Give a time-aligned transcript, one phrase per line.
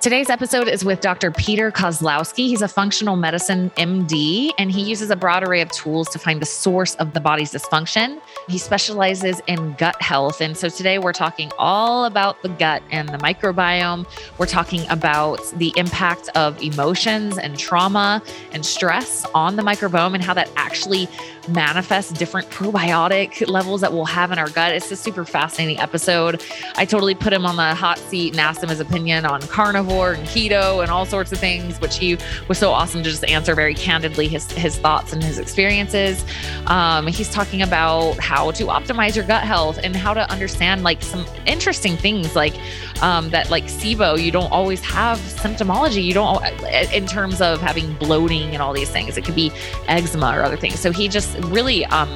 [0.00, 1.32] Today's episode is with Dr.
[1.32, 2.46] Peter Kozlowski.
[2.46, 6.40] He's a functional medicine MD, and he uses a broad array of tools to find
[6.40, 8.20] the source of the body's dysfunction.
[8.46, 10.40] He specializes in gut health.
[10.40, 14.06] And so today we're talking all about the gut and the microbiome.
[14.38, 18.22] We're talking about the impact of emotions and trauma
[18.52, 21.08] and stress on the microbiome and how that actually
[21.48, 24.72] manifests different probiotic levels that we'll have in our gut.
[24.72, 26.42] It's a super fascinating episode.
[26.76, 30.12] I totally put him on the hot seat and asked him his opinion on carnivore
[30.12, 32.18] and keto and all sorts of things, which he
[32.48, 36.24] was so awesome to just answer very candidly his, his thoughts and his experiences.
[36.66, 41.02] Um, he's talking about how to optimize your gut health and how to understand like
[41.02, 42.54] some interesting things like
[43.02, 46.02] um, that, like SIBO, you don't always have symptomology.
[46.04, 46.44] You don't,
[46.92, 49.52] in terms of having bloating and all these things, it could be
[49.86, 50.80] eczema or other things.
[50.80, 52.12] So he just really um,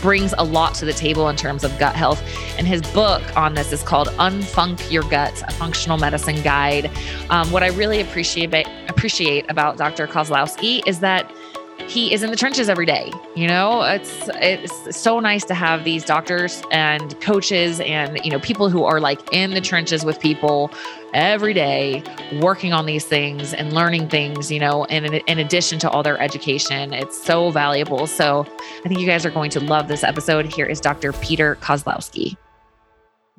[0.00, 2.22] brings a lot to the table in terms of gut health.
[2.58, 6.90] And his book on this is called Unfunk Your Gut, a functional medicine guide.
[7.30, 8.54] Um, what I really appreciate
[8.88, 10.06] appreciate about Dr.
[10.06, 11.30] Kozlowski is that
[11.88, 13.10] he is in the trenches every day.
[13.34, 18.40] You know, it's it's so nice to have these doctors and coaches and you know
[18.40, 20.70] people who are like in the trenches with people
[21.12, 22.02] every day
[22.40, 26.02] working on these things and learning things, you know, and in, in addition to all
[26.02, 28.06] their education, it's so valuable.
[28.06, 28.46] So
[28.84, 30.46] I think you guys are going to love this episode.
[30.46, 31.12] Here is Dr.
[31.12, 32.36] Peter Kozlowski.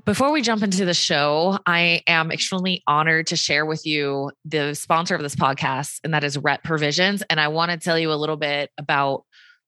[0.06, 4.76] Before we jump into the show, I am extremely honored to share with you the
[4.76, 7.24] sponsor of this podcast, and that is Rep Provisions.
[7.28, 9.24] And I want to tell you a little bit about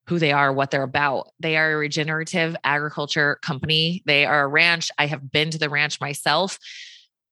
[0.05, 1.29] who they are, what they're about.
[1.39, 4.03] They are a regenerative agriculture company.
[4.05, 4.91] They are a ranch.
[4.99, 6.59] I have been to the ranch myself.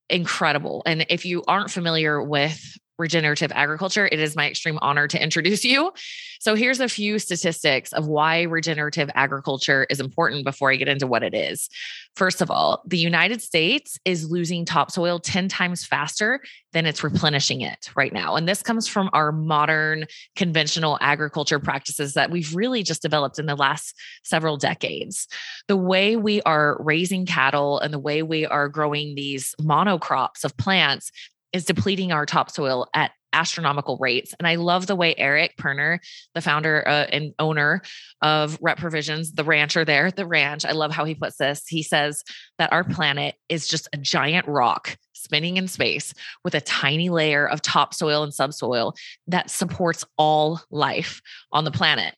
[0.10, 0.82] Incredible.
[0.88, 2.60] And if you aren't familiar with
[2.98, 5.92] regenerative agriculture, it is my extreme honor to introduce you.
[6.40, 11.08] So, here's a few statistics of why regenerative agriculture is important before I get into
[11.08, 11.70] what it is.
[12.16, 16.40] First of all, the United States is losing topsoil 10 times faster
[16.72, 18.36] than it's replenishing it right now.
[18.36, 23.48] And this comes from our modern conventional agriculture practices that we've really just developed in
[23.48, 25.28] the last several decades.
[25.68, 30.56] The way we are raising cattle and the way we are growing these monocrops of
[30.56, 31.12] plants
[31.56, 34.36] is depleting our topsoil at astronomical rates.
[34.38, 36.00] And I love the way Eric Perner,
[36.34, 37.82] the founder uh, and owner
[38.22, 41.66] of Rep Provisions, the rancher there, at the ranch, I love how he puts this.
[41.66, 42.24] He says
[42.58, 46.14] that our planet is just a giant rock spinning in space
[46.44, 48.94] with a tiny layer of topsoil and subsoil
[49.28, 51.22] that supports all life
[51.54, 52.16] on the planet.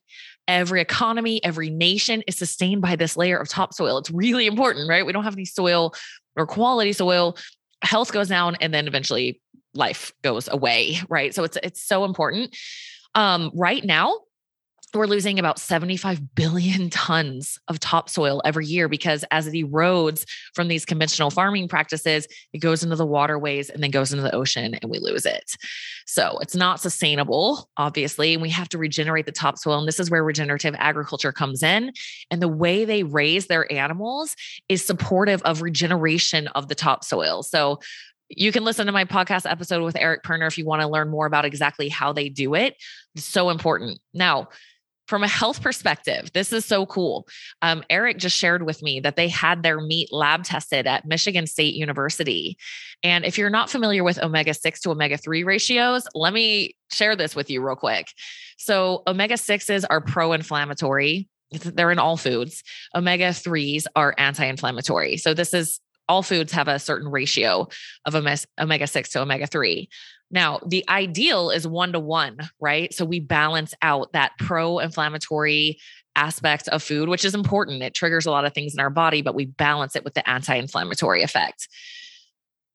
[0.48, 4.00] Every economy, every nation is sustained by this layer of topsoil.
[4.00, 5.06] It's really important, right?
[5.06, 5.94] We don't have any soil
[6.38, 7.36] or quality soil
[7.82, 9.42] health goes down and then eventually
[9.74, 11.34] life goes away right?
[11.34, 12.56] So it's it's so important.
[13.16, 14.20] Um right now
[14.98, 20.68] we're losing about 75 billion tons of topsoil every year because as it erodes from
[20.68, 24.74] these conventional farming practices, it goes into the waterways and then goes into the ocean
[24.74, 25.56] and we lose it.
[26.06, 28.34] So it's not sustainable, obviously.
[28.34, 29.80] And we have to regenerate the topsoil.
[29.80, 31.92] And this is where regenerative agriculture comes in.
[32.32, 34.36] And the way they raise their animals
[34.70, 37.44] is supportive of regeneration of the topsoil.
[37.44, 37.80] So
[38.30, 41.10] you can listen to my podcast episode with Eric Perner if you want to learn
[41.10, 42.76] more about exactly how they do it.
[43.16, 44.00] It's so important.
[44.14, 44.50] Now,
[45.08, 47.28] from a health perspective, this is so cool.
[47.62, 51.48] Um, Eric just shared with me that they had their meat lab tested at Michigan
[51.48, 52.58] State University.
[53.04, 57.16] And if you're not familiar with omega 6 to omega 3 ratios, let me share
[57.16, 58.12] this with you real quick.
[58.58, 62.64] So, omega 6s are pro inflammatory, they're in all foods.
[62.94, 65.18] Omega 3s are anti inflammatory.
[65.18, 65.80] So, this is
[66.10, 67.68] all foods have a certain ratio
[68.06, 69.90] of omega 6 to omega 3.
[70.30, 72.94] Now, the ideal is one to one, right?
[72.94, 75.80] So we balance out that pro inflammatory
[76.16, 77.84] aspect of food, which is important.
[77.84, 80.28] It triggers a lot of things in our body, but we balance it with the
[80.30, 81.70] anti inflammatory effect.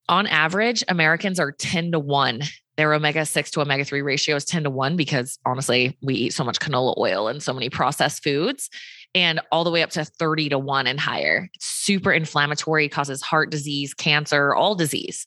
[0.08, 2.42] On average, Americans are 10 to 1.
[2.76, 6.32] Their omega 6 to omega 3 ratio is 10 to 1 because honestly, we eat
[6.32, 8.70] so much canola oil and so many processed foods
[9.14, 11.50] and all the way up to 30 to 1 and higher.
[11.54, 15.26] It's super inflammatory, causes heart disease, cancer, all disease.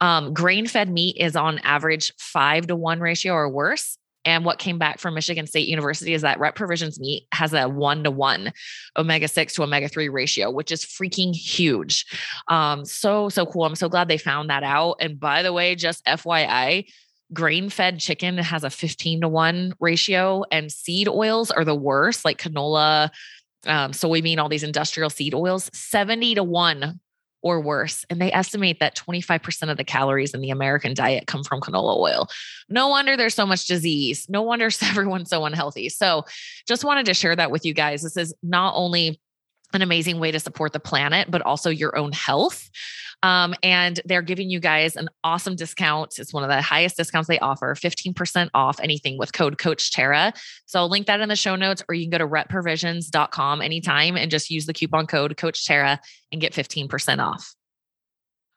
[0.00, 3.98] Um, grain fed meat is on average five to one ratio or worse.
[4.24, 7.68] And what came back from Michigan State University is that Rep Provisions meat has a
[7.68, 8.52] one to one
[8.96, 12.06] omega 6 to omega 3 ratio, which is freaking huge.
[12.48, 13.64] Um, so, so cool.
[13.64, 14.96] I'm so glad they found that out.
[15.00, 16.86] And by the way, just FYI,
[17.32, 22.24] grain fed chicken has a 15 to 1 ratio, and seed oils are the worst,
[22.24, 23.10] like canola,
[23.66, 27.00] um, soybean, all these industrial seed oils, 70 to 1
[27.44, 28.06] or worse.
[28.08, 31.96] And they estimate that 25% of the calories in the American diet come from canola
[31.96, 32.26] oil.
[32.70, 34.26] No wonder there's so much disease.
[34.30, 35.90] No wonder everyone's so unhealthy.
[35.90, 36.24] So
[36.66, 38.02] just wanted to share that with you guys.
[38.02, 39.20] This is not only
[39.74, 42.70] an amazing way to support the planet, but also your own health.
[43.24, 46.18] Um, and they're giving you guys an awesome discount.
[46.18, 50.34] It's one of the highest discounts they offer 15% off anything with code Coach Tara.
[50.66, 54.18] So I'll link that in the show notes, or you can go to retprovisions.com anytime
[54.18, 55.98] and just use the coupon code Coach Tara
[56.32, 57.54] and get 15% off.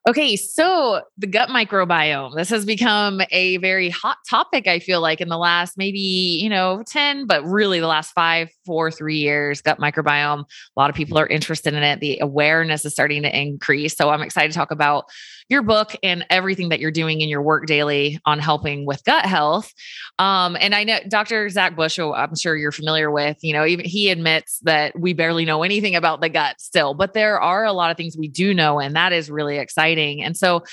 [0.07, 2.33] Okay, so the gut microbiome.
[2.33, 5.99] This has become a very hot topic, I feel like, in the last maybe,
[6.41, 10.43] you know, 10, but really the last five, four, three years, gut microbiome.
[10.43, 11.99] A lot of people are interested in it.
[11.99, 13.97] The awareness is starting to increase.
[13.97, 15.09] So I'm excited to talk about
[15.49, 19.25] your book and everything that you're doing in your work daily on helping with gut
[19.25, 19.73] health.
[20.19, 21.49] Um, and I know Dr.
[21.49, 25.45] Zach Bush, I'm sure you're familiar with, you know, even he admits that we barely
[25.45, 28.53] know anything about the gut still, but there are a lot of things we do
[28.53, 30.21] know, and that is really exciting.
[30.23, 30.63] And so,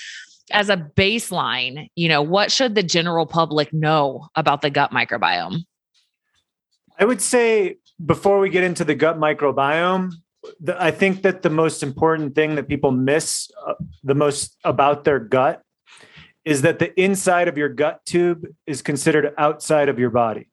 [0.51, 5.65] as a baseline, you know, what should the general public know about the gut microbiome?
[6.99, 10.13] I would say before we get into the gut microbiome,
[10.61, 13.75] the, I think that the most important thing that people miss uh,
[14.05, 15.63] the most about their gut
[16.45, 20.49] is that the inside of your gut tube is considered outside of your body.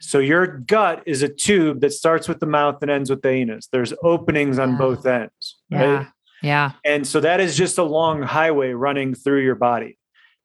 [0.00, 3.30] So your gut is a tube that starts with the mouth and ends with the
[3.30, 3.68] anus.
[3.68, 4.76] There's openings on yeah.
[4.76, 5.56] both ends.
[5.70, 5.80] Right?
[5.80, 6.06] Yeah.
[6.42, 6.72] Yeah.
[6.84, 9.98] And so that is just a long highway running through your body.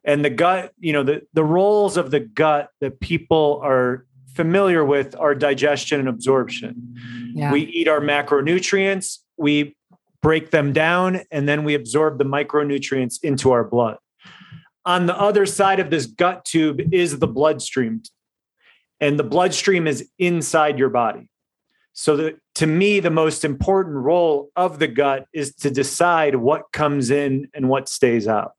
[0.06, 4.86] And the gut, you know, the, the roles of the gut that people are familiar
[4.86, 6.96] with are digestion and absorption.
[7.34, 7.52] Yeah.
[7.52, 9.76] We eat our macronutrients, we
[10.22, 13.98] break them down, and then we absorb the micronutrients into our blood.
[14.86, 18.02] On the other side of this gut tube is the bloodstream.
[19.02, 21.30] And the bloodstream is inside your body.
[21.94, 26.72] So, the, to me, the most important role of the gut is to decide what
[26.72, 28.54] comes in and what stays out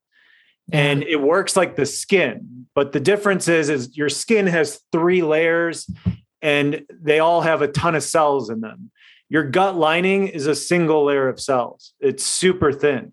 [0.73, 5.23] and it works like the skin but the difference is is your skin has three
[5.23, 5.91] layers
[6.43, 8.91] and they all have a ton of cells in them
[9.31, 13.13] your gut lining is a single layer of cells it's super thin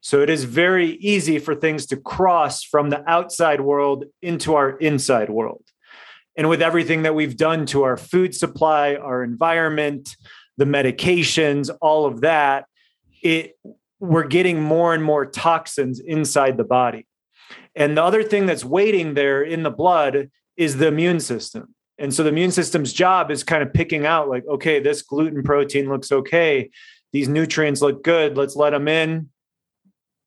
[0.00, 4.70] so it is very easy for things to cross from the outside world into our
[4.78, 5.64] inside world
[6.36, 10.16] and with everything that we've done to our food supply our environment
[10.56, 12.66] the medications all of that
[13.22, 13.56] it
[14.02, 17.06] we're getting more and more toxins inside the body.
[17.76, 21.72] And the other thing that's waiting there in the blood is the immune system.
[21.98, 25.42] And so the immune system's job is kind of picking out, like, okay, this gluten
[25.42, 26.70] protein looks okay.
[27.12, 28.36] These nutrients look good.
[28.36, 29.28] Let's let them in.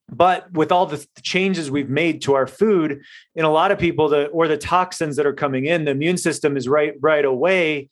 [0.10, 3.02] But with all the changes we've made to our food,
[3.34, 6.18] in a lot of people, the or the toxins that are coming in, the immune
[6.18, 7.90] system is right right away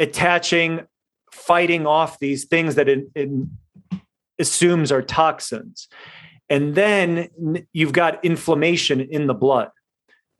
[0.00, 0.80] attaching,
[1.30, 3.56] fighting off these things that it, in
[4.38, 5.88] assumes are toxins.
[6.48, 7.28] And then
[7.72, 9.70] you've got inflammation in the blood.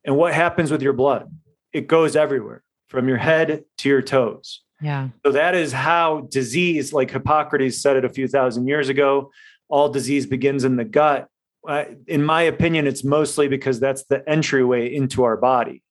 [0.04, 1.30] And what happens with your blood?
[1.74, 4.62] It goes everywhere from your head to your toes.
[4.80, 5.08] Yeah.
[5.26, 9.30] So that is how disease, like Hippocrates said it a few thousand years ago,
[9.68, 11.28] all disease begins in the gut.
[11.66, 15.82] Uh, in my opinion, it's mostly because that's the entryway into our body.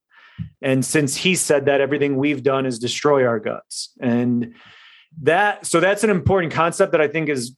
[0.61, 3.91] And since he said that, everything we've done is destroy our guts.
[3.99, 4.55] And
[5.21, 7.55] that, so that's an important concept that I think is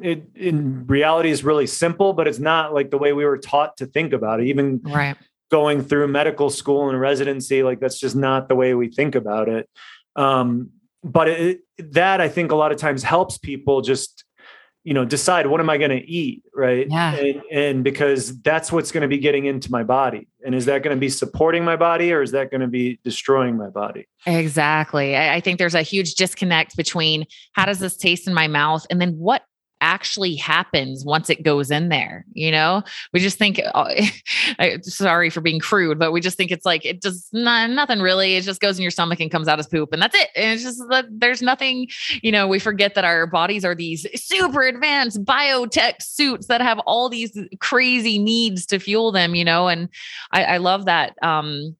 [0.00, 3.76] it in reality is really simple, but it's not like the way we were taught
[3.76, 4.46] to think about it.
[4.46, 5.16] Even right.
[5.52, 9.48] Going through medical school and residency, like that's just not the way we think about
[9.48, 9.68] it.
[10.16, 10.70] Um,
[11.04, 14.24] but it, that I think a lot of times helps people just
[14.82, 16.86] you know decide what am i going to eat right?
[16.90, 17.14] Yeah.
[17.14, 20.28] And, and because that's what's going to be getting into my body.
[20.44, 23.00] And is that going to be supporting my body or is that going to be
[23.04, 24.06] destroying my body?
[24.26, 25.16] Exactly.
[25.16, 28.86] I, I think there's a huge disconnect between how does this taste in my mouth?
[28.90, 29.42] And then what
[29.82, 32.82] actually happens once it goes in there you know?
[33.12, 33.88] We just think oh,
[34.82, 38.36] sorry for being crude but we just think it's like it does not, nothing really
[38.36, 40.52] it just goes in your stomach and comes out as poop and that's it and
[40.52, 41.88] it's just that there's nothing
[42.22, 46.78] you know we forget that our bodies are these super advanced biotech suits that have
[46.80, 49.68] all these crazy needs to fuel them you know?
[49.68, 49.88] And
[50.30, 51.76] i, I love that um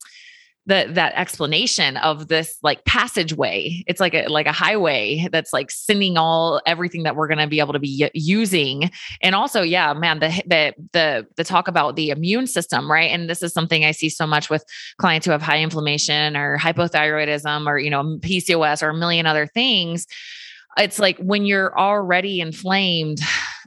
[0.72, 3.84] that that explanation of this like passageway.
[3.86, 7.46] It's like a like a highway that's like sending all everything that we're going to
[7.46, 8.90] be able to be using.
[9.20, 13.10] And also yeah man the the the the talk about the immune system right?
[13.10, 14.64] And this is something i see so much with
[14.96, 19.46] clients who have high inflammation or hypothyroidism or you know pcos or a million other
[19.46, 20.06] things.
[20.78, 23.20] It's like when you're already inflamed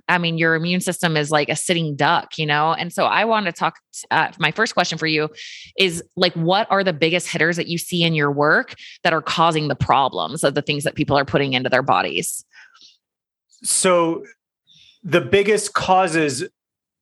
[0.07, 2.73] I mean, your immune system is like a sitting duck, you know?
[2.73, 3.79] And so I want to talk.
[4.11, 5.29] Uh, my first question for you
[5.77, 9.21] is like, what are the biggest hitters that you see in your work that are
[9.21, 12.45] causing the problems of the things that people are putting into their bodies?
[13.63, 14.25] So
[15.03, 16.51] the biggest causes, it,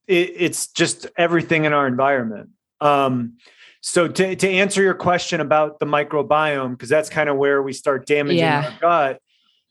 [0.07, 2.51] it's just everything in our environment.
[2.79, 3.37] Um,
[3.81, 7.73] so to, to answer your question about the microbiome, because that's kind of where we
[7.73, 8.71] start damaging yeah.
[8.71, 9.21] our gut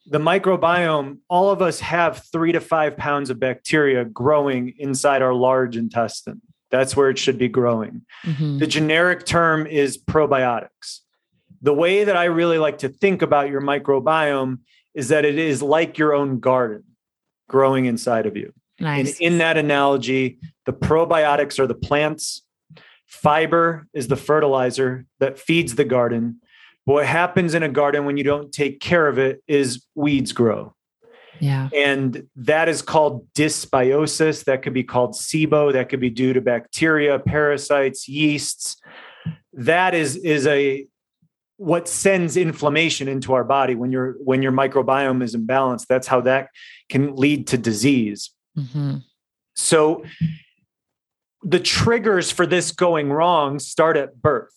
[0.06, 5.34] the microbiome, all of us have three to five pounds of bacteria growing inside our
[5.34, 6.40] large intestine.
[6.70, 8.02] That's where it should be growing.
[8.24, 8.58] Mm-hmm.
[8.58, 11.00] The generic term is probiotics.
[11.60, 14.58] The way that I really like to think about your microbiome
[14.94, 16.82] is that it is like your own garden
[17.48, 18.52] growing inside of you.
[18.80, 19.12] Nice.
[19.12, 22.42] And in that analogy, the probiotics are the plants,
[23.06, 26.40] fiber is the fertilizer that feeds the garden,
[26.84, 30.74] what happens in a garden when you don't take care of it is weeds grow.
[31.40, 31.68] Yeah.
[31.74, 34.44] And that is called dysbiosis.
[34.44, 35.72] That could be called SIBO.
[35.72, 38.76] That could be due to bacteria, parasites, yeasts.
[39.52, 40.86] That is is a
[41.56, 45.86] what sends inflammation into our body when your when your microbiome is imbalanced.
[45.88, 46.48] That's how that
[46.88, 48.30] can lead to disease.
[48.56, 48.98] Mm-hmm.
[49.54, 50.04] So
[51.42, 54.54] the triggers for this going wrong start at birth.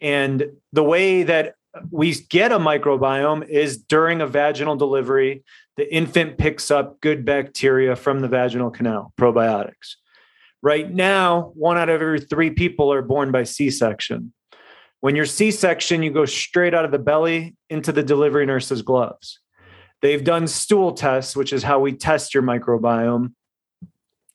[0.00, 1.55] And the way that
[1.90, 5.44] we get a microbiome is during a vaginal delivery,
[5.76, 9.96] the infant picks up good bacteria from the vaginal canal, probiotics.
[10.62, 14.32] Right now, one out of every three people are born by C section.
[15.00, 18.82] When you're C section, you go straight out of the belly into the delivery nurse's
[18.82, 19.38] gloves.
[20.02, 23.32] They've done stool tests, which is how we test your microbiome,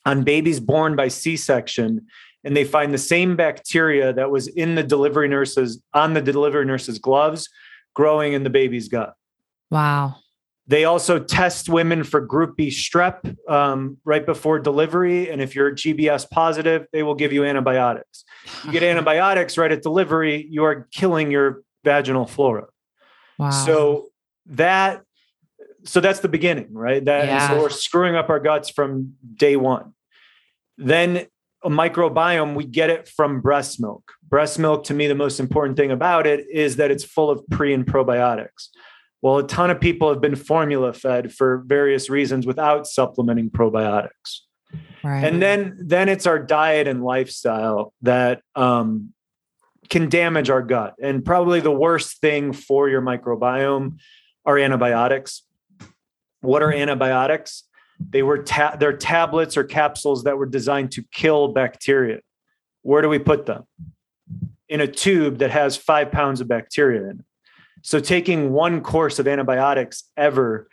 [0.05, 2.07] on babies born by C section
[2.43, 6.65] and they find the same bacteria that was in the delivery nurses on the delivery
[6.65, 7.49] nurse's gloves
[7.93, 9.13] growing in the baby's gut.
[9.69, 10.15] Wow.
[10.67, 15.29] They also test women for group B strep um, right before delivery.
[15.29, 18.23] And if you're GBS positive, they will give you antibiotics.
[18.63, 22.67] You get antibiotics right at delivery, you are killing your vaginal flora.
[23.37, 23.49] Wow.
[23.49, 24.09] So
[24.47, 25.01] that
[25.83, 27.03] so that's the beginning, right?
[27.03, 27.49] That yeah.
[27.49, 29.93] so we're screwing up our guts from day one.
[30.77, 31.25] Then
[31.63, 34.13] a microbiome, we get it from breast milk.
[34.23, 37.45] Breast milk, to me, the most important thing about it is that it's full of
[37.49, 38.69] pre and probiotics.
[39.21, 44.39] Well, a ton of people have been formula fed for various reasons without supplementing probiotics.
[45.03, 45.23] Right.
[45.23, 49.13] And then, then it's our diet and lifestyle that um,
[49.89, 50.95] can damage our gut.
[51.01, 53.97] And probably the worst thing for your microbiome
[54.45, 55.43] are antibiotics.
[56.39, 57.63] What are antibiotics?
[58.09, 62.19] They were ta- they're tablets or capsules that were designed to kill bacteria.
[62.81, 63.63] Where do we put them?
[64.69, 67.25] In a tube that has five pounds of bacteria in it.
[67.83, 70.69] So taking one course of antibiotics ever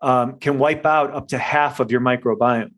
[0.00, 2.72] um, can wipe out up to half of your microbiome.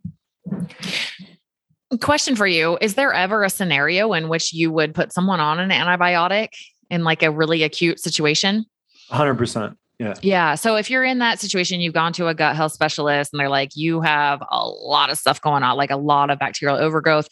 [2.00, 5.60] Question for you Is there ever a scenario in which you would put someone on
[5.60, 6.48] an antibiotic
[6.90, 8.66] in like a really acute situation?
[9.10, 9.76] 100%.
[9.98, 10.14] Yeah.
[10.22, 10.54] Yeah.
[10.56, 13.48] So if you're in that situation, you've gone to a gut health specialist and they're
[13.48, 17.28] like, you have a lot of stuff going on, like a lot of bacterial overgrowth,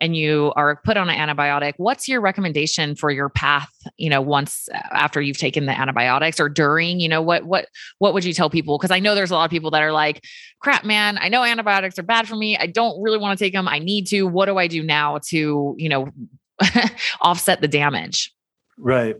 [0.00, 1.74] and you are put on an antibiotic.
[1.76, 6.40] What's your recommendation for your path, you know, once uh, after you've taken the antibiotics
[6.40, 7.68] or during, you know, what, what,
[7.98, 8.78] what would you tell people?
[8.78, 10.24] Cause I know there's a lot of people that are like,
[10.60, 12.56] crap, man, I know antibiotics are bad for me.
[12.56, 13.68] I don't really want to take them.
[13.68, 14.22] I need to.
[14.22, 16.08] What do I do now to, you know,
[17.20, 18.32] offset the damage?
[18.78, 19.16] Right.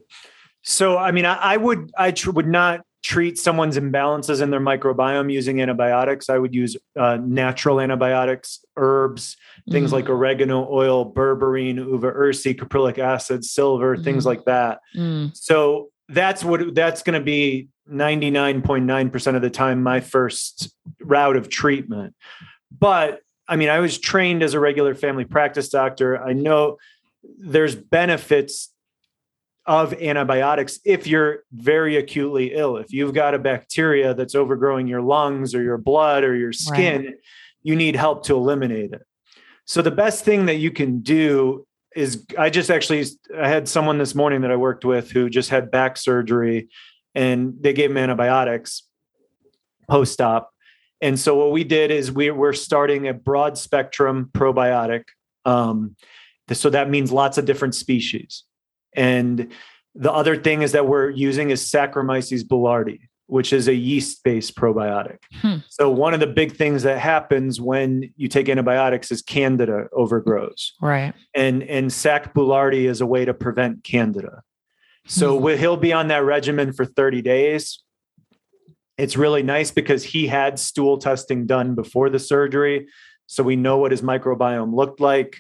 [0.62, 4.60] So, I mean, I, I would, I tr- would not treat someone's imbalances in their
[4.60, 6.28] microbiome using antibiotics.
[6.28, 9.36] I would use uh, natural antibiotics, herbs,
[9.70, 9.94] things mm.
[9.94, 14.04] like oregano oil, berberine, uva ursi, caprylic acid, silver, mm.
[14.04, 14.80] things like that.
[14.96, 15.36] Mm.
[15.36, 21.48] So that's what that's going to be 99.9% of the time my first route of
[21.48, 22.14] treatment.
[22.76, 26.20] But I mean, I was trained as a regular family practice doctor.
[26.20, 26.78] I know
[27.38, 28.72] there's benefits
[29.66, 32.76] of antibiotics if you're very acutely ill.
[32.76, 37.04] If you've got a bacteria that's overgrowing your lungs or your blood or your skin,
[37.04, 37.14] right.
[37.62, 39.02] you need help to eliminate it.
[39.64, 43.04] So the best thing that you can do is I just actually
[43.36, 46.68] I had someone this morning that I worked with who just had back surgery
[47.14, 48.82] and they gave him antibiotics
[49.88, 50.50] post op.
[51.00, 55.04] And so what we did is we were starting a broad spectrum probiotic.
[55.44, 55.96] Um,
[56.52, 58.44] so that means lots of different species.
[58.96, 59.52] And
[59.94, 65.18] the other thing is that we're using is Saccharomyces boulardii, which is a yeast-based probiotic.
[65.40, 65.56] Hmm.
[65.68, 70.72] So one of the big things that happens when you take antibiotics is candida overgrows.
[70.80, 71.14] Right.
[71.34, 74.42] And and Sac boulardii is a way to prevent candida.
[75.06, 75.58] So hmm.
[75.58, 77.82] he'll be on that regimen for 30 days.
[78.98, 82.86] It's really nice because he had stool testing done before the surgery.
[83.26, 85.38] So we know what his microbiome looked like.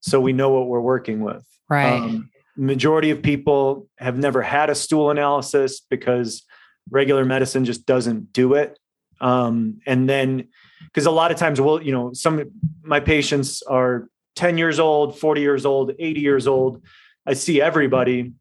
[0.00, 1.44] So we know what we're working with.
[1.68, 1.92] Right.
[1.92, 6.42] Um, majority of people have never had a stool analysis because
[6.90, 8.78] regular medicine just doesn't do it.
[9.20, 10.48] Um, and then,
[10.84, 12.50] because a lot of times, we'll, you know, some
[12.82, 16.82] my patients are 10 years old, 40 years old, 80 years old.
[17.26, 18.32] I see everybody.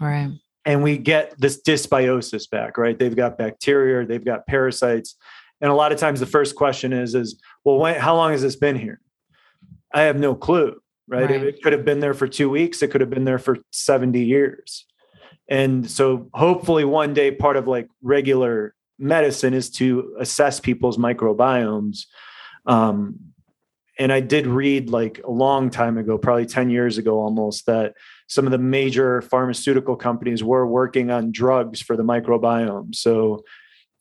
[0.00, 0.30] Right.
[0.64, 2.98] and we get this dysbiosis back, right?
[2.98, 5.16] They've got bacteria, they've got parasites.
[5.60, 8.42] And a lot of times the first question is, is well, when, how long has
[8.42, 9.00] this been here?
[9.92, 10.80] I have no clue,
[11.12, 11.30] right?
[11.30, 11.42] right?
[11.42, 12.82] It could have been there for two weeks.
[12.82, 14.86] It could have been there for 70 years.
[15.48, 22.06] And so hopefully one day part of like regular medicine is to assess people's microbiomes.
[22.66, 23.32] Um,
[23.98, 27.94] and I did read like a long time ago, probably 10 years ago almost, that
[28.26, 32.94] some of the major pharmaceutical companies were working on drugs for the microbiome.
[32.94, 33.44] So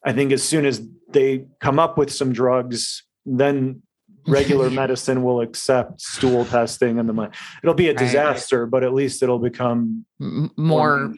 [0.06, 3.82] I think as soon as they come up with some drugs, then
[4.28, 7.32] regular medicine will accept stool testing and the money.
[7.63, 8.72] It'll be a disaster, right.
[8.72, 11.13] but at least it'll become more,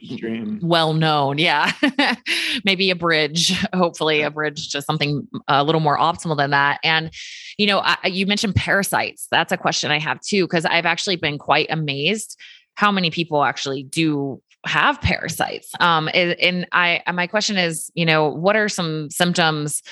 [0.62, 1.38] well known.
[1.38, 1.72] Yeah.
[2.66, 6.80] Maybe a bridge, hopefully a bridge to something a little more optimal than that.
[6.84, 7.12] And,
[7.58, 9.28] you know, I, you mentioned parasites.
[9.32, 12.40] That's a question I have too, because I've actually been quite amazed
[12.76, 15.72] how many people actually do have parasites.
[15.80, 19.84] Um, and I, my question is, you know, what are some symptoms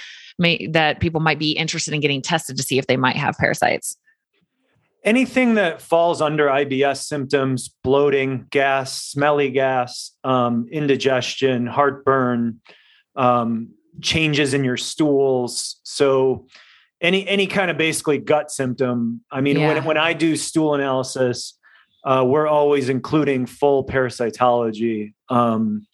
[0.41, 3.37] may, that people might be interested in getting tested to see if they might have
[3.37, 3.95] parasites?
[5.03, 12.59] Anything that falls under IBS symptoms, bloating, gas, smelly gas, um, indigestion, heartburn,
[13.15, 13.69] um,
[14.01, 15.79] changes in your stools.
[15.83, 16.45] So
[17.01, 19.21] any any kind of basically gut symptom.
[19.31, 19.73] I mean, yeah.
[19.73, 21.57] when when I do stool analysis,
[22.03, 25.13] uh, we're always including full parasitology.
[25.29, 25.87] Um,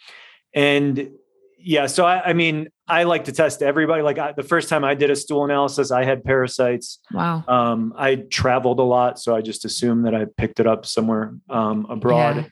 [0.54, 1.12] and
[1.60, 4.02] yeah, so I, I, mean, I like to test everybody.
[4.02, 7.00] Like I, the first time I did a stool analysis, I had parasites.
[7.12, 7.44] Wow.
[7.48, 11.36] Um, I traveled a lot, so I just assumed that I picked it up somewhere
[11.50, 12.52] um, abroad.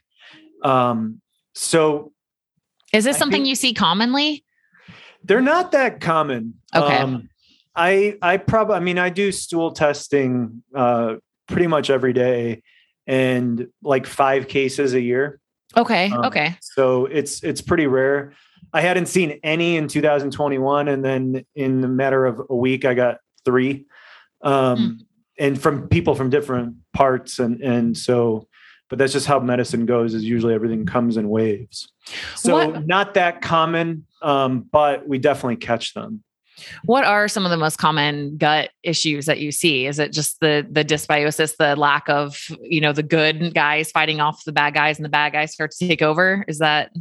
[0.63, 0.89] Yeah.
[0.89, 1.21] Um,
[1.53, 2.11] so,
[2.91, 4.43] is this I something you see commonly?
[5.23, 6.55] They're not that common.
[6.75, 6.97] Okay.
[6.97, 7.29] Um,
[7.75, 11.15] I I probably I mean I do stool testing uh,
[11.47, 12.61] pretty much every day
[13.07, 15.39] and like five cases a year.
[15.75, 16.09] Okay.
[16.09, 16.57] Um, okay.
[16.61, 18.33] So it's it's pretty rare.
[18.73, 22.93] I hadn't seen any in 2021, and then in the matter of a week, I
[22.93, 23.85] got three,
[24.41, 24.91] um, hmm.
[25.43, 28.47] and from people from different parts, and and so.
[28.87, 30.13] But that's just how medicine goes.
[30.13, 31.91] Is usually everything comes in waves.
[32.35, 32.85] So what?
[32.85, 36.23] not that common, um, but we definitely catch them.
[36.83, 39.85] What are some of the most common gut issues that you see?
[39.87, 44.21] Is it just the the dysbiosis, the lack of, you know, the good guys fighting
[44.21, 46.45] off the bad guys and the bad guys start to take over?
[46.47, 46.91] Is that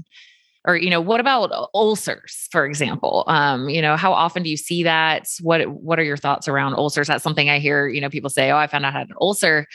[0.66, 3.24] or you know, what about ulcers, for example?
[3.26, 5.28] Um, you know, how often do you see that?
[5.42, 7.06] What what are your thoughts around ulcers?
[7.06, 9.16] That's something I hear, you know, people say, "Oh, I found out I had an
[9.20, 9.66] ulcer."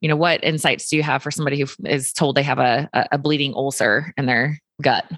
[0.00, 2.88] You know, what insights do you have for somebody who is told they have a,
[3.12, 5.10] a bleeding ulcer in their gut?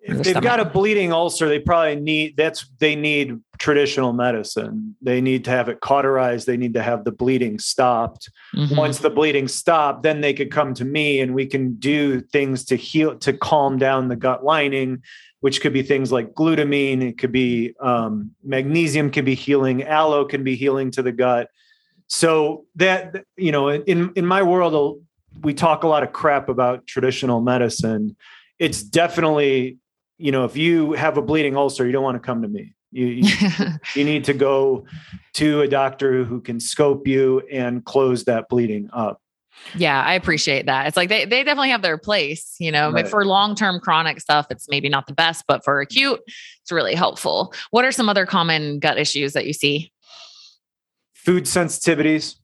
[0.00, 4.96] If they've got a bleeding ulcer, they probably need that's they need traditional medicine.
[5.02, 6.46] They need to have it cauterized.
[6.46, 8.30] They need to have the bleeding stopped.
[8.54, 8.76] Mm-hmm.
[8.76, 12.64] Once the bleeding stopped, then they could come to me and we can do things
[12.66, 15.02] to heal to calm down the gut lining,
[15.40, 17.02] which could be things like glutamine.
[17.02, 19.10] It could be um, magnesium.
[19.10, 19.82] Could be healing.
[19.82, 21.48] Aloe can be healing to the gut.
[22.06, 25.02] So that you know, in in my world,
[25.42, 28.16] we talk a lot of crap about traditional medicine.
[28.58, 29.78] It's definitely
[30.18, 32.74] you know, if you have a bleeding ulcer, you don't want to come to me.
[32.90, 33.36] You, you,
[33.94, 34.84] you, need to go
[35.34, 39.20] to a doctor who can scope you and close that bleeding up.
[39.74, 40.86] Yeah, I appreciate that.
[40.86, 43.02] It's like they, they definitely have their place, you know, right.
[43.04, 46.20] but for long term chronic stuff, it's maybe not the best, but for acute,
[46.62, 47.52] it's really helpful.
[47.70, 49.92] What are some other common gut issues that you see?
[51.14, 52.36] Food sensitivities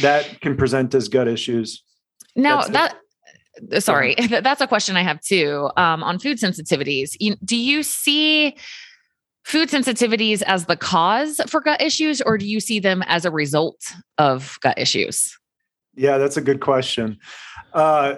[0.00, 1.82] that can present as gut issues.
[2.36, 2.92] Now, That's that.
[2.92, 2.98] It
[3.72, 7.16] uh, sorry, that's a question I have too um, on food sensitivities.
[7.44, 8.56] Do you see
[9.44, 13.30] food sensitivities as the cause for gut issues, or do you see them as a
[13.30, 13.80] result
[14.18, 15.38] of gut issues?
[15.94, 17.18] Yeah, that's a good question.
[17.72, 18.16] Uh,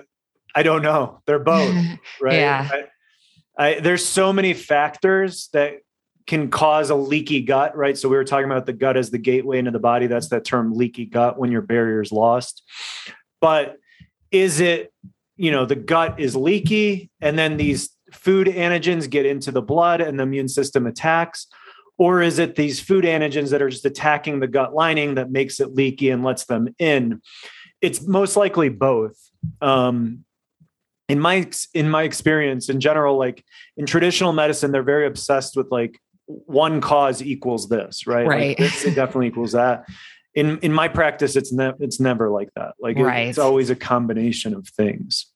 [0.54, 1.20] I don't know.
[1.26, 1.74] They're both,
[2.20, 2.34] right?
[2.34, 2.68] yeah.
[3.56, 5.78] I, I, there's so many factors that
[6.26, 7.96] can cause a leaky gut, right?
[7.96, 10.06] So we were talking about the gut as the gateway into the body.
[10.06, 12.62] That's that term leaky gut when your barrier is lost.
[13.40, 13.78] But
[14.30, 14.92] is it
[15.40, 20.02] you know the gut is leaky and then these food antigens get into the blood
[20.02, 21.46] and the immune system attacks?
[21.96, 25.60] Or is it these food antigens that are just attacking the gut lining that makes
[25.60, 27.22] it leaky and lets them in?
[27.80, 29.16] It's most likely both.
[29.62, 30.24] Um,
[31.08, 33.42] in my in my experience in general like
[33.76, 38.26] in traditional medicine they're very obsessed with like one cause equals this right?
[38.26, 38.48] Right.
[38.48, 39.86] like this definitely equals that
[40.34, 43.28] in in my practice it's never it's never like that like right.
[43.28, 45.26] it's always a combination of things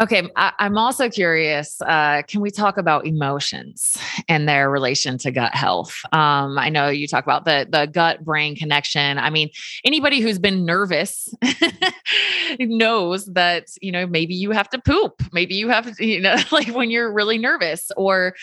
[0.00, 1.80] Okay, I, am also curious.
[1.80, 5.94] Uh, can we talk about emotions and their relation to gut health?
[6.12, 9.18] Um, I know you talk about the the gut brain connection.
[9.18, 9.50] I mean,
[9.84, 11.32] anybody who's been nervous
[12.58, 16.36] knows that you know maybe you have to poop, maybe you have to, you know
[16.52, 18.34] like when you're really nervous, or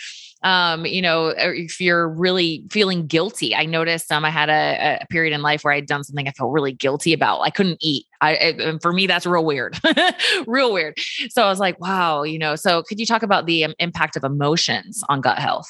[0.42, 3.54] um, you know, if you're really feeling guilty.
[3.54, 6.32] I noticed um, I had a, a period in life where I'd done something I
[6.32, 7.40] felt really guilty about.
[7.40, 8.06] I couldn't eat.
[8.22, 9.78] I, and for me, that's real weird,
[10.46, 10.98] real weird.
[11.28, 12.56] So I was like, wow, you know.
[12.56, 15.68] So could you talk about the um, impact of emotions on gut health?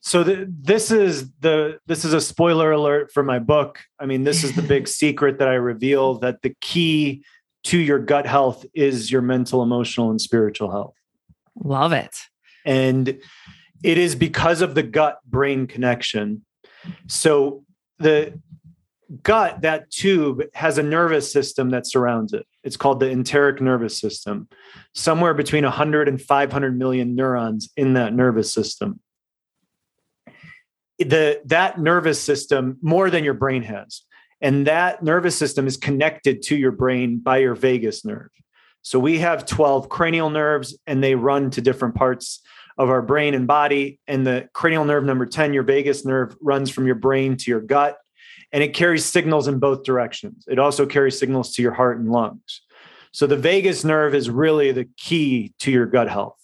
[0.00, 3.80] So the, this is the this is a spoiler alert for my book.
[3.98, 7.22] I mean, this is the big secret that I reveal that the key
[7.64, 10.94] to your gut health is your mental, emotional, and spiritual health.
[11.62, 12.16] Love it.
[12.64, 13.18] And
[13.82, 16.44] it is because of the gut brain connection.
[17.06, 17.64] So
[17.98, 18.40] the
[19.22, 22.46] gut, that tube, has a nervous system that surrounds it.
[22.62, 24.48] It's called the enteric nervous system.
[24.94, 29.00] Somewhere between 100 and 500 million neurons in that nervous system.
[30.98, 34.02] The, that nervous system, more than your brain has.
[34.40, 38.30] And that nervous system is connected to your brain by your vagus nerve.
[38.82, 42.40] So we have 12 cranial nerves and they run to different parts
[42.78, 43.98] of our brain and body.
[44.06, 47.60] And the cranial nerve number 10, your vagus nerve, runs from your brain to your
[47.60, 47.98] gut.
[48.52, 50.44] And it carries signals in both directions.
[50.48, 52.62] It also carries signals to your heart and lungs.
[53.12, 56.36] So the vagus nerve is really the key to your gut health.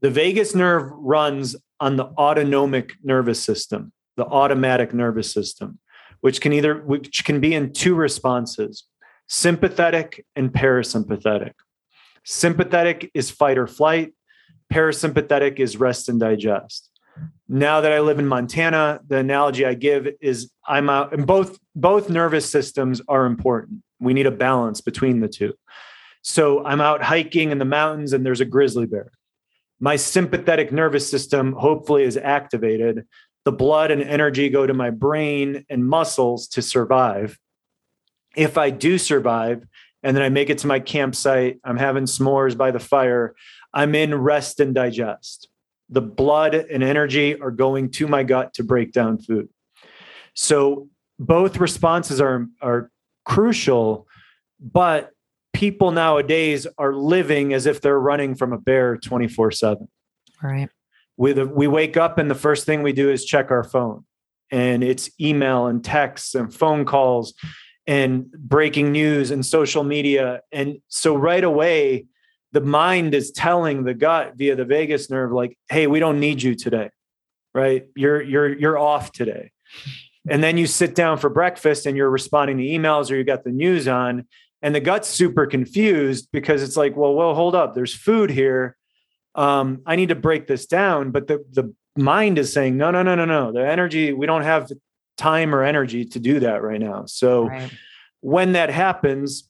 [0.00, 5.78] The vagus nerve runs on the autonomic nervous system, the automatic nervous system,
[6.20, 8.84] which can either which can be in two responses,
[9.28, 11.52] sympathetic and parasympathetic.
[12.24, 14.12] Sympathetic is fight or flight,
[14.72, 16.88] parasympathetic is rest and digest.
[17.48, 21.58] Now that I live in Montana, the analogy I give is I'm out and both
[21.74, 23.82] both nervous systems are important.
[23.98, 25.54] We need a balance between the two.
[26.22, 29.10] So I'm out hiking in the mountains and there's a grizzly bear.
[29.80, 33.06] My sympathetic nervous system hopefully is activated.
[33.44, 37.38] The blood and energy go to my brain and muscles to survive.
[38.36, 39.64] If I do survive
[40.02, 43.34] and then I make it to my campsite, I'm having s'mores by the fire,
[43.72, 45.48] I'm in rest and digest.
[45.88, 49.48] The blood and energy are going to my gut to break down food.
[50.34, 52.90] So both responses are, are
[53.24, 54.06] crucial,
[54.60, 55.10] but
[55.52, 59.88] people nowadays are living as if they're running from a bear 24 7.
[60.42, 60.68] Right.
[61.16, 64.04] We, we wake up and the first thing we do is check our phone
[64.50, 67.34] and it's email and texts and phone calls
[67.86, 70.40] and breaking news and social media.
[70.52, 72.06] And so right away,
[72.52, 76.42] the mind is telling the gut via the vagus nerve like hey we don't need
[76.42, 76.90] you today
[77.54, 77.86] right?
[77.94, 79.52] You're you're you're off today.
[80.28, 83.44] And then you sit down for breakfast and you're responding to emails or you got
[83.44, 84.26] the news on
[84.62, 88.76] and the gut's super confused because it's like well well hold up there's food here.
[89.36, 93.02] Um, i need to break this down but the the mind is saying no no
[93.02, 93.52] no no no.
[93.52, 94.70] The energy we don't have
[95.16, 97.04] time or energy to do that right now.
[97.06, 97.70] So right.
[98.20, 99.48] when that happens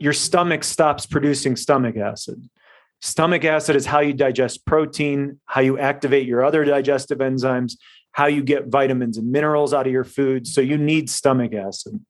[0.00, 2.48] your stomach stops producing stomach acid.
[3.02, 7.74] Stomach acid is how you digest protein, how you activate your other digestive enzymes,
[8.12, 10.46] how you get vitamins and minerals out of your food.
[10.46, 12.00] So you need stomach acid.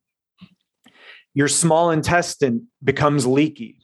[1.34, 3.78] Your small intestine becomes leaky.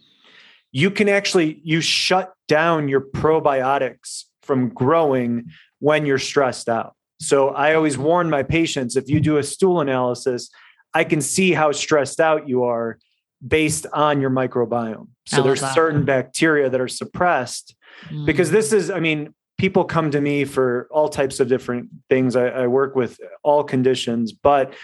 [0.71, 6.95] You can actually you shut down your probiotics from growing when you're stressed out.
[7.21, 10.51] So I always warn my patients if you do a stool analysis,
[10.95, 12.99] I can see how stressed out you are
[13.47, 15.09] based on your microbiome.
[15.27, 15.75] So there's that.
[15.75, 17.75] certain bacteria that are suppressed
[18.09, 18.27] mm.
[18.27, 22.37] because this is, I mean, people come to me for all types of different things.
[22.37, 24.75] I, I work with all conditions, but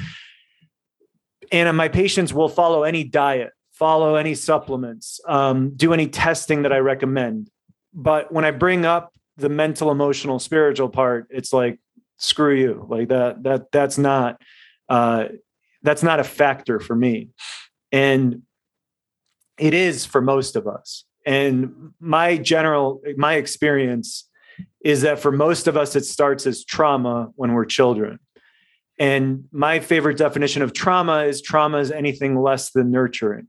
[1.50, 6.72] and my patients will follow any diet, follow any supplements, um, do any testing that
[6.72, 7.50] I recommend.
[7.94, 11.80] But when I bring up the mental, emotional, spiritual part, it's like
[12.18, 12.86] screw you.
[12.88, 13.42] Like that.
[13.42, 14.40] That that's not.
[14.88, 15.28] Uh,
[15.82, 17.28] that's not a factor for me.
[17.92, 18.42] And
[19.58, 21.04] it is for most of us.
[21.26, 24.28] And my general, my experience
[24.84, 28.18] is that for most of us, it starts as trauma when we're children.
[28.98, 33.48] And my favorite definition of trauma is trauma is anything less than nurturing.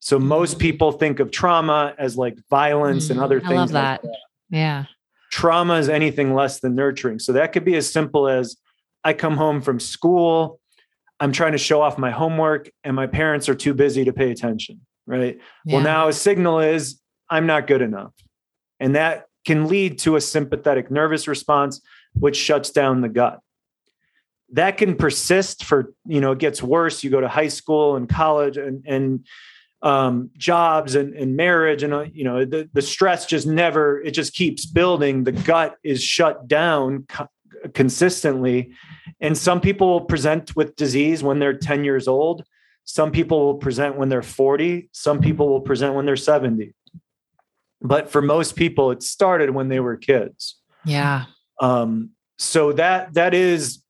[0.00, 3.52] So most people think of trauma as like violence mm, and other things.
[3.52, 4.04] I love that.
[4.04, 4.18] Like that.
[4.50, 4.84] Yeah.
[5.30, 7.18] Trauma is anything less than nurturing.
[7.18, 8.56] So that could be as simple as
[9.02, 10.60] I come home from school,
[11.20, 14.30] I'm trying to show off my homework, and my parents are too busy to pay
[14.30, 15.38] attention right?
[15.64, 15.74] Yeah.
[15.74, 18.12] Well, now a signal is I'm not good enough.
[18.80, 21.80] And that can lead to a sympathetic nervous response,
[22.14, 23.40] which shuts down the gut.
[24.52, 27.02] That can persist for, you know, it gets worse.
[27.02, 29.26] You go to high school and college, and, and
[29.82, 34.12] um, jobs and, and, marriage and uh, you know the, the stress just never it
[34.12, 37.28] just keeps building the gut is shut down co-
[37.74, 38.72] consistently
[39.20, 42.44] and some people will present with disease when they're 10 years old
[42.84, 46.74] some people will present when they're 40 some people will present when they're 70
[47.84, 50.56] but for most people it started when they were kids.
[50.84, 51.26] Yeah.
[51.60, 53.82] Um, so that that is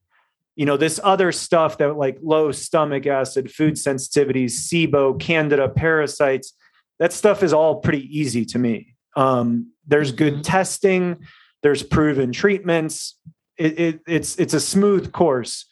[0.56, 6.52] you know this other stuff that like low stomach acid food sensitivities sibo candida parasites
[6.98, 8.94] that stuff is all pretty easy to me.
[9.16, 10.42] Um, there's good mm-hmm.
[10.42, 11.24] testing
[11.62, 13.18] there's proven treatments.
[13.56, 15.64] It, it, it's it's a smooth course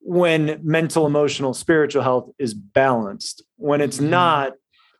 [0.00, 4.10] when mental emotional spiritual health is balanced when it's mm-hmm.
[4.10, 4.52] not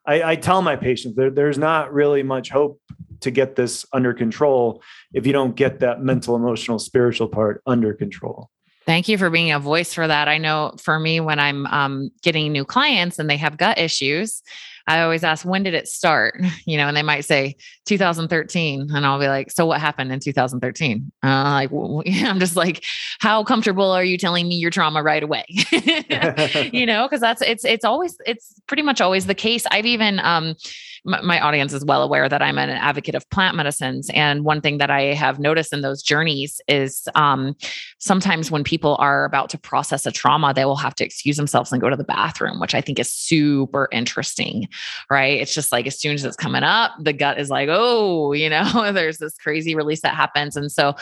[0.06, 2.80] I, I, tell my patients there, there's not really much hope
[3.20, 4.82] to get this under control
[5.12, 8.50] if you don't get that mental emotional spiritual part under control
[8.86, 10.26] Thank you for being a voice for that.
[10.26, 14.42] I know for me, when I'm um, getting new clients and they have gut issues,
[14.90, 16.40] I always ask, when did it start?
[16.66, 18.90] You know, and they might say 2013.
[18.94, 21.10] And I'll be like, so what happened in 2013?
[21.22, 21.70] Uh, like,
[22.06, 22.84] I'm just like,
[23.18, 25.44] how comfortable are you telling me your trauma right away?
[26.72, 29.64] you know, cause that's, it's, it's always, it's pretty much always the case.
[29.70, 30.54] I've even, um,
[31.04, 34.10] my, my audience is well aware that I'm an advocate of plant medicines.
[34.14, 37.54] And one thing that I have noticed in those journeys is um,
[37.98, 41.72] sometimes when people are about to process a trauma, they will have to excuse themselves
[41.72, 44.68] and go to the bathroom, which I think is super interesting,
[45.10, 45.40] right?
[45.40, 48.50] It's just like as soon as it's coming up, the gut is like, oh, you
[48.50, 50.56] know, there's this crazy release that happens.
[50.56, 50.94] And so,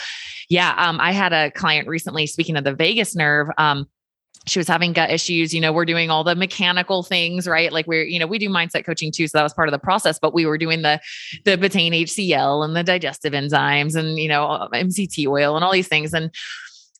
[0.48, 3.86] yeah, um, I had a client recently, speaking of the vagus nerve, um,
[4.46, 7.72] she was having gut issues you know we're doing all the mechanical things right?
[7.72, 9.78] Like we're you know we do mindset coaching too so that was part of the
[9.78, 11.00] process but we were doing the
[11.44, 15.88] the betaine hcl and the digestive enzymes and you know mct oil and all these
[15.88, 16.12] things.
[16.14, 16.34] And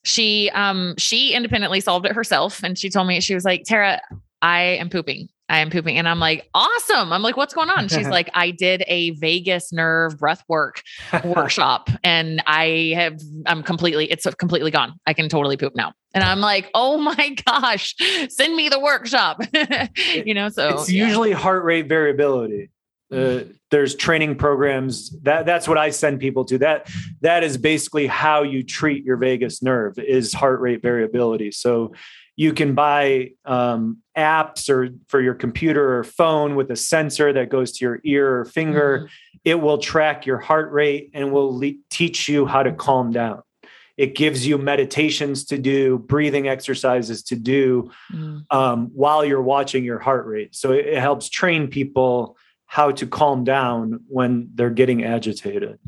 [0.03, 4.01] she um she independently solved it herself and she told me she was like tara
[4.41, 5.97] i am pooping I am pooping.
[5.97, 7.11] And I'm like, awesome.
[7.11, 7.87] I'm like, what's going on?
[7.87, 10.81] She's like, I did a vagus nerve breath work
[11.23, 14.93] workshop and I have, I'm completely, it's completely gone.
[15.05, 15.93] I can totally poop now.
[16.13, 17.95] And I'm like, oh my gosh,
[18.29, 19.41] send me the workshop.
[20.25, 21.05] you know, so it's yeah.
[21.05, 22.69] usually heart rate variability.
[23.11, 23.39] Uh,
[23.71, 26.59] there's training programs that that's what I send people to.
[26.59, 31.51] That that is basically how you treat your vagus nerve is heart rate variability.
[31.51, 31.93] So
[32.35, 37.49] you can buy um, apps or for your computer or phone with a sensor that
[37.49, 38.99] goes to your ear or finger.
[38.99, 39.37] Mm-hmm.
[39.45, 43.41] It will track your heart rate and will le- teach you how to calm down.
[43.97, 48.45] It gives you meditations to do, breathing exercises to do mm.
[48.49, 50.55] um, while you're watching your heart rate.
[50.55, 55.79] So it, it helps train people how to calm down when they're getting agitated.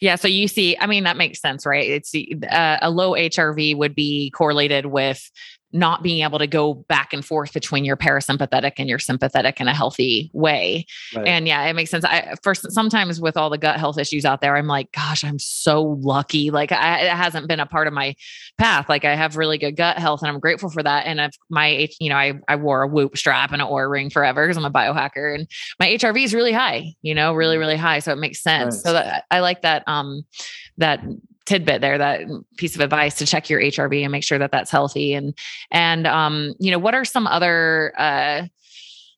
[0.00, 0.16] Yeah.
[0.16, 1.88] So you see, I mean, that makes sense, right?
[1.88, 2.14] It's
[2.50, 5.30] uh, a low HRV would be correlated with
[5.72, 9.68] not being able to go back and forth between your parasympathetic and your sympathetic in
[9.68, 10.86] a healthy way.
[11.14, 11.26] Right.
[11.26, 12.04] And yeah, it makes sense.
[12.04, 15.38] I first sometimes with all the gut health issues out there, I'm like, gosh, I'm
[15.38, 16.50] so lucky.
[16.50, 18.14] Like I, it hasn't been a part of my
[18.56, 18.88] path.
[18.88, 21.06] Like I have really good gut health and I'm grateful for that.
[21.06, 24.10] And I've my, you know, I, I wore a whoop strap and an Oura ring
[24.10, 25.46] forever because I'm a biohacker and
[25.78, 27.60] my HRV is really high, you know, really, mm.
[27.60, 27.98] really high.
[27.98, 28.76] So it makes sense.
[28.76, 28.82] Nice.
[28.82, 30.22] So that I like that, um,
[30.78, 31.00] that
[31.48, 32.20] tidbit there that
[32.58, 35.14] piece of advice to check your hrv and make sure that that's healthy.
[35.14, 35.36] And
[35.70, 38.46] and um you know what are some other uh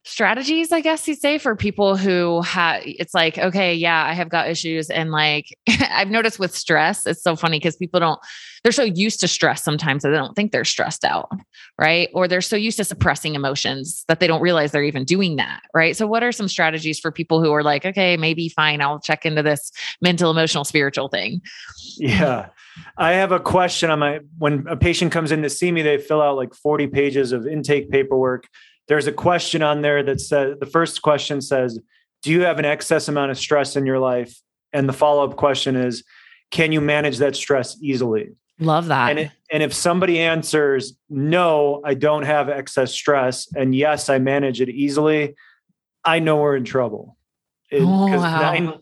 [0.04, 4.28] strategies i guess you say for people who have it's like okay yeah i have
[4.30, 5.46] got issues and like
[5.90, 8.18] i've noticed with stress it's so funny because people don't
[8.62, 11.30] they're so used to stress sometimes that they don't think they're stressed out
[11.78, 12.10] right?
[12.12, 15.62] Or they're so used to suppressing emotions that they don't realize they're even doing that
[15.74, 15.96] right?
[15.96, 19.24] So what are some strategies for people who are like okay maybe fine i'll check
[19.24, 21.40] into this mental emotional spiritual thing.
[21.96, 22.48] Yeah.
[22.96, 25.98] I have a question on my when a patient comes in to see me, they
[25.98, 28.46] fill out like 40 pages of intake paperwork
[28.90, 31.78] there's a question on there that says the first question says,
[32.22, 34.34] Do you have an excess amount of stress in your life?
[34.72, 36.02] And the follow up question is,
[36.50, 38.30] Can you manage that stress easily?
[38.58, 39.10] Love that.
[39.10, 44.18] And, it, and if somebody answers, No, I don't have excess stress, and yes, I
[44.18, 45.36] manage it easily,
[46.04, 47.16] I know we're in trouble.
[47.70, 48.80] It, oh, wow.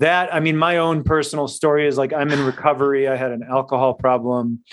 [0.00, 3.08] that, I mean, my own personal story is like I'm in recovery.
[3.08, 4.64] I had an alcohol problem.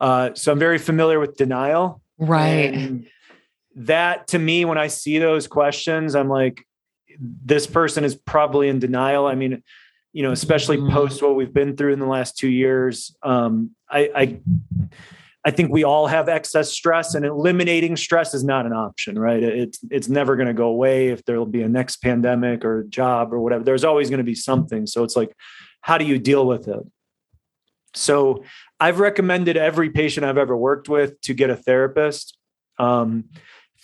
[0.00, 2.02] Uh, so I'm very familiar with denial.
[2.18, 2.74] Right.
[2.74, 3.06] And
[3.76, 6.66] that to me, when I see those questions, I'm like,
[7.18, 9.26] this person is probably in denial.
[9.26, 9.62] I mean,
[10.12, 10.92] you know, especially mm-hmm.
[10.92, 13.16] post what we've been through in the last two years.
[13.22, 14.40] Um, I, I,
[15.44, 19.42] I think we all have excess stress, and eliminating stress is not an option, right?
[19.42, 21.08] It's it's never going to go away.
[21.08, 24.36] If there'll be a next pandemic or job or whatever, there's always going to be
[24.36, 24.86] something.
[24.86, 25.34] So it's like,
[25.80, 26.78] how do you deal with it?
[27.94, 28.44] So
[28.78, 32.38] I've recommended every patient I've ever worked with to get a therapist.
[32.78, 33.24] Um,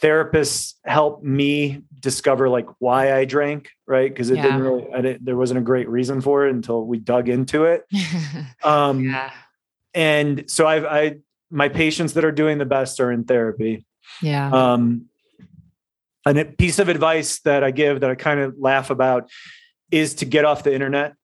[0.02, 4.08] therapists helped me discover like why I drank, right?
[4.10, 4.42] Because it Yeah.
[4.42, 7.64] didn't really, I didn't, there wasn't a great reason for it until we dug into
[7.64, 7.84] it.
[8.64, 9.30] Um, yeah.
[9.94, 11.16] And so I've, I,
[11.50, 13.86] my patients that are doing the best are in therapy.
[14.22, 14.50] Yeah.
[14.50, 15.06] Um,
[16.26, 19.30] and a piece of advice that I give that I kind of laugh about
[19.90, 21.14] is to get off the internet.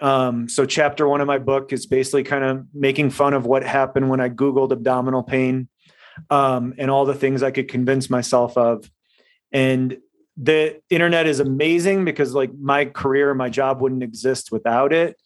[0.00, 3.62] Um, so chapter one of my book is basically kind of making fun of what
[3.62, 5.68] happened when I Googled abdominal pain
[6.28, 8.90] um, and all the things I could convince myself of.
[9.52, 9.98] And
[10.36, 15.16] the internet is amazing because like my career, my job wouldn't exist without it.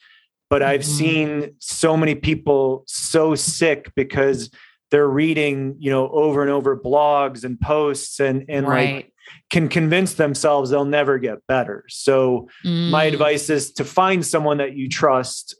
[0.50, 0.84] But I've Mhm.
[0.84, 4.50] seen so many people so sick because
[4.90, 9.12] they're reading, you know, over and over blogs and posts and and like
[9.50, 11.84] can convince themselves they'll never get better.
[11.88, 13.12] So my Mm.
[13.14, 15.56] advice is to find someone that you trust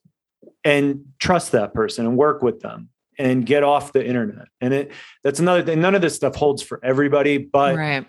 [0.65, 4.49] and trust that person and work with them and get off the internet.
[4.61, 5.81] And it that's another thing.
[5.81, 8.07] None of this stuff holds for everybody, but right.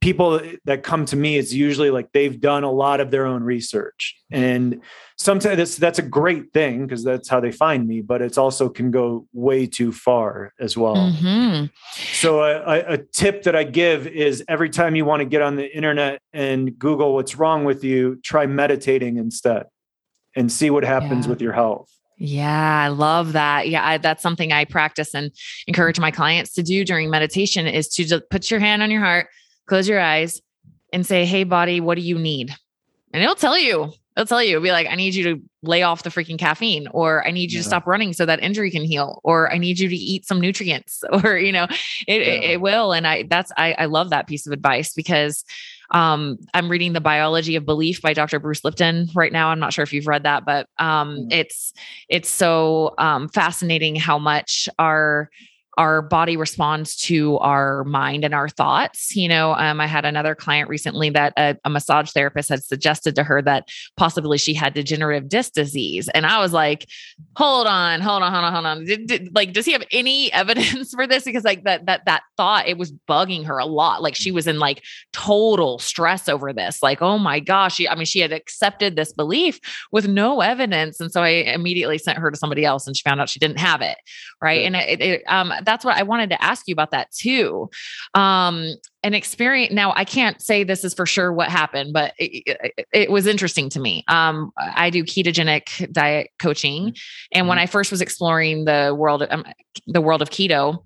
[0.00, 3.42] people that come to me it's usually like they've done a lot of their own
[3.42, 4.16] research.
[4.30, 4.80] And
[5.16, 8.68] sometimes that's that's a great thing because that's how they find me, but it's also
[8.68, 10.96] can go way too far as well.
[10.96, 11.70] Mhm.
[12.12, 15.42] So a, a- a tip that I give is every time you want to get
[15.42, 19.66] on the internet and Google what's wrong with you, try meditating instead
[20.36, 21.30] and see what happens Yeah.
[21.30, 21.88] with your health.
[22.16, 23.68] Yeah, I love that.
[23.68, 25.32] Yeah, I, that's something I practice and
[25.66, 29.00] encourage my clients to do during meditation is to just put your hand on your
[29.00, 29.26] heart,
[29.66, 30.40] close your eyes,
[30.92, 32.54] and say, "Hey, body, what do you need?"
[33.12, 33.92] And it'll tell you.
[34.16, 34.50] It'll tell you.
[34.50, 37.50] It'll be like, "I need you to lay off the freaking caffeine," or "I need
[37.52, 40.24] you to stop running so that injury can heal," or "I need you to eat
[40.24, 41.64] some nutrients," or you know,
[42.06, 42.92] it it, it will.
[42.92, 45.44] And I that's I I love that piece of advice because
[45.94, 49.72] um i'm reading the biology of belief by dr bruce lipton right now i'm not
[49.72, 51.32] sure if you've read that but um Mm.
[51.32, 51.72] it's
[52.10, 55.30] it's so um fascinating how much our
[55.76, 59.14] our body responds to our mind and our thoughts.
[59.16, 63.14] You know, um, I had another client recently that a, a massage therapist had suggested
[63.16, 66.08] to her that possibly she had degenerative disc disease.
[66.10, 66.88] And I was like,
[67.36, 68.84] hold on, hold on, hold on, hold on.
[68.84, 71.24] Did, did- like, does he have any evidence for this?
[71.24, 74.02] Because like that, that, that thought, it was bugging her a lot.
[74.02, 74.82] Like she was in like
[75.12, 76.82] total stress over this.
[76.82, 77.76] Like, oh my gosh.
[77.76, 79.58] She, I mean, she had accepted this belief
[79.90, 81.00] with no evidence.
[81.00, 83.58] And so I immediately sent her to somebody else and she found out she didn't
[83.58, 83.96] have it.
[84.40, 84.64] Right.
[84.64, 87.70] And it, it, um, that's what I wanted to ask you about that too.
[88.14, 89.72] Um, an experience.
[89.72, 92.42] Now I can't say this is for sure what happened, but it,
[92.76, 94.04] it, it was interesting to me.
[94.08, 96.94] Um, I do ketogenic diet coaching.
[97.32, 99.44] And when I first was exploring the world, um,
[99.86, 100.84] the world of keto,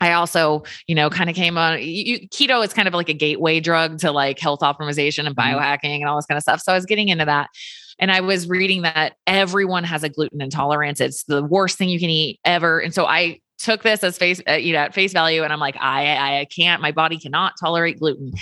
[0.00, 3.14] I also, you know, kind of came on you, keto is kind of like a
[3.14, 5.54] gateway drug to like health optimization and Mhm.
[5.54, 6.60] biohacking and all this kind of stuff.
[6.60, 7.48] So I was getting into that.
[7.98, 11.00] And I was reading that everyone has a gluten intolerance.
[11.00, 12.78] It's the worst thing you can eat ever.
[12.78, 15.42] And so I took this as face, uh, you know, at face value.
[15.42, 18.32] And I'm like, I, I, I can't, my body cannot tolerate gluten.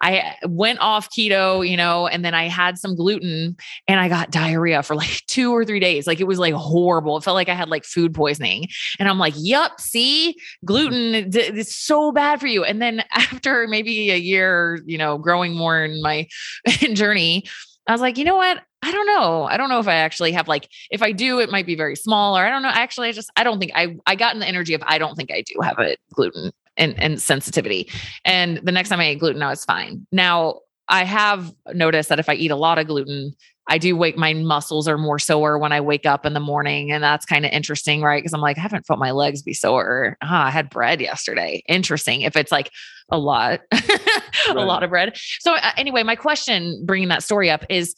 [0.00, 3.56] I went off keto, you know, and then I had some gluten
[3.88, 6.06] and I got diarrhea for like two or three days.
[6.06, 7.16] Like it was like horrible.
[7.16, 8.68] It felt like I had like food poisoning.
[8.98, 12.64] And I'm like, yup, see, gluten d- is so bad for you.
[12.64, 16.26] And then after maybe a year, you know, growing more in my
[16.92, 17.44] journey,
[17.86, 18.62] I was like, you know what?
[18.82, 19.44] I don't know.
[19.44, 21.96] I don't know if I actually have like, if I do, it might be very
[21.96, 22.68] small, or I don't know.
[22.68, 25.16] Actually, I just, I don't think I, I got in the energy of, I don't
[25.16, 27.90] think I do have a gluten and, and sensitivity.
[28.24, 30.06] And the next time I ate gluten, I was fine.
[30.12, 33.34] Now I have noticed that if I eat a lot of gluten,
[33.68, 36.92] I do wake my muscles are more sore when I wake up in the morning.
[36.92, 38.22] And that's kind of interesting, right?
[38.22, 40.16] Because I'm like, I haven't felt my legs be sore.
[40.22, 41.64] Ah, I had bread yesterday.
[41.68, 42.20] Interesting.
[42.20, 42.70] If it's like
[43.10, 43.60] a lot,
[44.48, 45.16] a lot of bread.
[45.40, 47.94] So, uh, anyway, my question bringing that story up is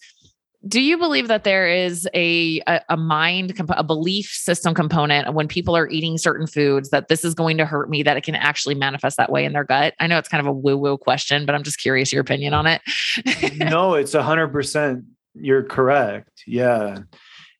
[0.66, 5.32] do you believe that there is a a, a mind comp- a belief system component
[5.32, 8.24] when people are eating certain foods that this is going to hurt me that it
[8.24, 10.76] can actually manifest that way in their gut i know it's kind of a woo
[10.76, 12.82] woo question but i'm just curious your opinion on it
[13.56, 15.04] no, it's a hundred percent.
[15.34, 16.42] You're correct.
[16.46, 17.00] Yeah.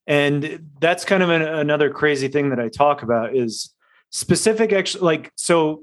[0.06, 3.74] And that's kind of an, another crazy thing that I talk about is
[4.11, 5.82] specific, actually, like, so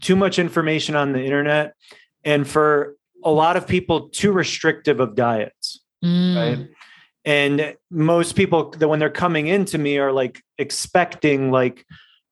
[0.00, 1.74] too much information on the internet.
[2.24, 5.80] And for a lot of people, too restrictive of diets.
[6.04, 6.68] Mm, Right.
[7.24, 11.86] And most people that when they're coming into me are like expecting, like,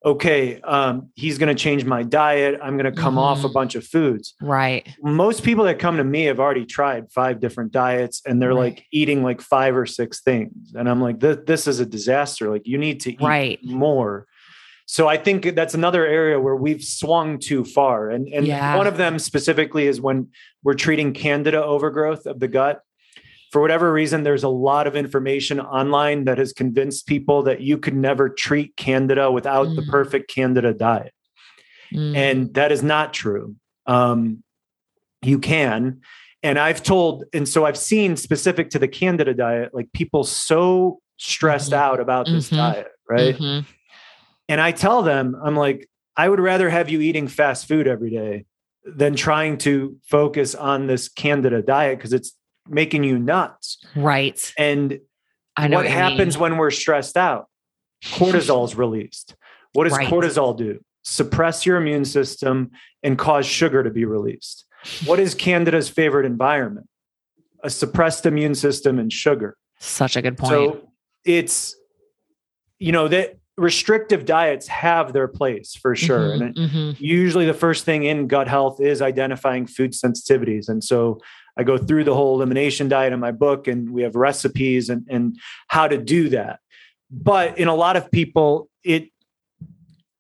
[0.05, 2.59] okay, um, he's going to change my diet.
[2.61, 3.53] I'm going to come off a Mhm.
[3.53, 7.71] bunch of foods right most people that come to me have already tried five different
[7.71, 8.73] diets and they're Right.
[8.77, 12.49] like eating like five or six things and i'm like this, this is a disaster
[12.51, 14.27] like you need to eat right more
[14.93, 18.77] so i think that's another area where we've swung too far and and Yeah.
[18.77, 20.29] one of them specifically is when
[20.65, 22.81] we're treating candida overgrowth of the gut
[23.53, 27.79] for whatever reason there's a lot of information online that has convinced people that you
[27.79, 29.89] could never treat candida without the Mm.
[29.97, 31.13] perfect candida diet
[31.93, 34.45] Mm, and that is not true um,
[35.23, 36.01] you can.
[36.43, 41.01] And I've told, and so I've seen specific to the Candida diet, like people so
[41.19, 41.77] stressed Mhm.
[41.87, 42.57] out about this Mhm.
[42.57, 43.37] diet, right?
[43.37, 43.65] Mhm.
[44.51, 48.11] And I tell them, I'm like, I would rather have you eating fast food every
[48.11, 48.47] day
[48.85, 52.37] than trying to focus on this Candida diet because it's
[52.69, 53.79] making you nuts.
[53.95, 54.53] Right.
[54.59, 54.99] And
[55.57, 56.43] I know what you happens mean.
[56.43, 57.47] when we're stressed out?
[58.05, 59.37] Cortisol is released.
[59.73, 60.09] What does Right.
[60.09, 60.81] cortisol do?
[61.05, 62.73] Suppress your immune system
[63.05, 64.65] and cause sugar to be released.
[65.05, 66.89] What is Candida's favorite environment?
[67.63, 69.57] A suppressed immune system and sugar.
[69.79, 70.51] Such a good point.
[70.51, 70.89] So
[71.25, 71.77] it's,
[72.81, 76.31] you know, that restrictive diets have their place for sure.
[76.31, 76.97] Mhm, And it, mhm.
[76.99, 80.69] usually the first thing in gut health is identifying food sensitivities.
[80.71, 81.21] And so
[81.59, 85.07] I go through the whole elimination diet in my book and we have recipes and,
[85.11, 85.37] and
[85.69, 86.61] how to do that.
[87.11, 89.11] But in a lot of people, it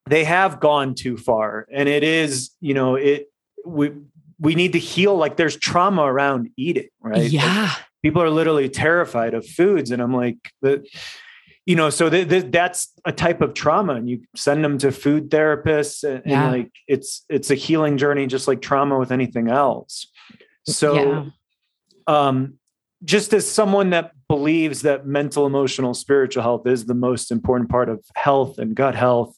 [0.08, 1.66] they have gone too far.
[1.72, 3.32] And it is, you know, it
[3.64, 3.92] we
[4.38, 7.22] we need to heal like there's trauma around eating, right?
[7.22, 7.72] Like, Yeah.
[8.02, 10.82] people are literally terrified of foods and i'm like the
[11.70, 14.90] you know so th- th- that's a type of trauma and you send them to
[14.90, 19.46] food therapists and, and, like it's it's a healing journey just like trauma with anything
[19.48, 20.08] else.
[20.66, 21.24] So Yeah.
[22.18, 22.54] um
[23.04, 27.88] just as someone that believes that mental emotional spiritual health is the most important part
[27.88, 29.32] of health and gut health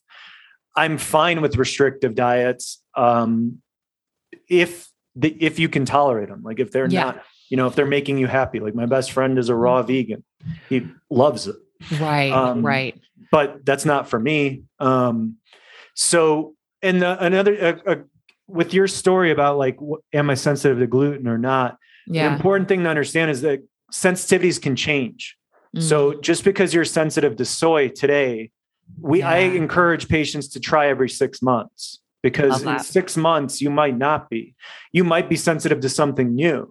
[0.82, 3.60] i'm fine with restrictive diets um
[4.48, 4.70] if
[5.14, 7.04] the, if you can tolerate them like if they're Yeah.
[7.04, 8.60] not you know if they're making you happy.
[8.60, 10.24] Like my best friend is a raw vegan.
[10.70, 11.56] He loves it
[12.00, 12.32] Right.
[12.32, 12.98] Um, right.
[13.30, 15.36] but that's not for me um
[15.94, 17.96] so and the, another uh, uh,
[18.46, 19.78] with your story about like
[20.12, 23.62] am i sensitive to gluten or not the important thing to understand is that
[23.92, 25.36] sensitivities can change
[25.74, 25.82] Mm.
[25.82, 28.50] so just because you're sensitive to soy today
[29.00, 33.96] we i encourage patients to try every six months because in six months you might
[33.96, 34.54] not be
[34.92, 36.70] you might be sensitive to something new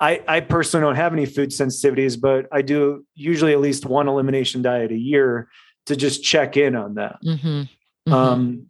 [0.00, 4.08] I, I personally don't have any food sensitivities, but I do usually at least one
[4.08, 5.48] elimination diet a year
[5.86, 7.18] to just check in on that.
[7.24, 7.68] Mhm.
[8.08, 8.12] Mhm.
[8.12, 8.66] Um,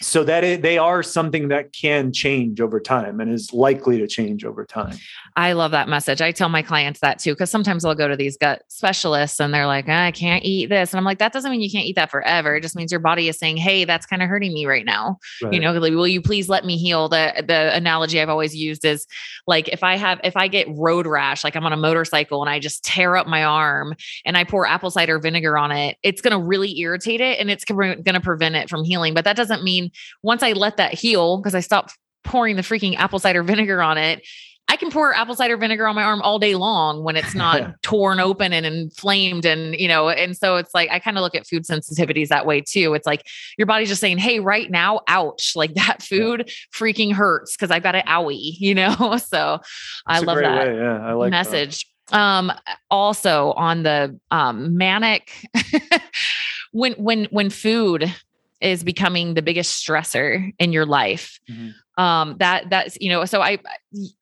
[0.00, 4.44] so that they are something that can change over time and is likely to change
[4.44, 4.96] over time.
[5.36, 6.22] I love that message.
[6.22, 9.52] I tell my clients that too, because sometimes I'll go to these gut specialists and
[9.52, 10.92] they're like, I can't eat this.
[10.92, 12.56] And I'm like, that doesn't mean you can't eat that forever.
[12.56, 15.18] It just means your body is saying, Hey, that's kind of hurting me right now.
[15.52, 17.08] You know, like, will you please let me heal?
[17.08, 19.06] The the analogy I've always used is
[19.46, 22.50] like if I have if I get road rash, like I'm on a motorcycle and
[22.50, 23.94] I just tear up my arm
[24.24, 27.64] and I pour apple cider vinegar on it, it's gonna really irritate it and it's
[27.64, 29.14] gonna gonna prevent it from healing.
[29.14, 29.85] But that doesn't mean
[30.22, 33.98] once I let that heal, because I stopped pouring the freaking apple cider vinegar on
[33.98, 34.26] it.
[34.68, 37.74] I can pour apple cider vinegar on my arm all day long when it's not
[37.82, 41.36] torn open and inflamed and you know and so it's like I kind of look
[41.36, 42.92] at food sensitivities that way too.
[42.94, 43.24] It's like
[43.58, 47.84] your body's just saying, "Hey, right now, ouch, like that food freaking hurts because I've
[47.84, 49.18] got an owie," you know?
[49.18, 49.60] So
[50.06, 50.74] I love that way.
[50.74, 51.44] Yeah, I like that.
[51.44, 51.86] message.
[52.10, 52.52] Um
[52.90, 55.32] also on the um manic
[56.72, 58.12] when when when food
[58.66, 61.74] is becoming the biggest stressor in your life Mhm.
[61.96, 63.58] Um that that's you know so i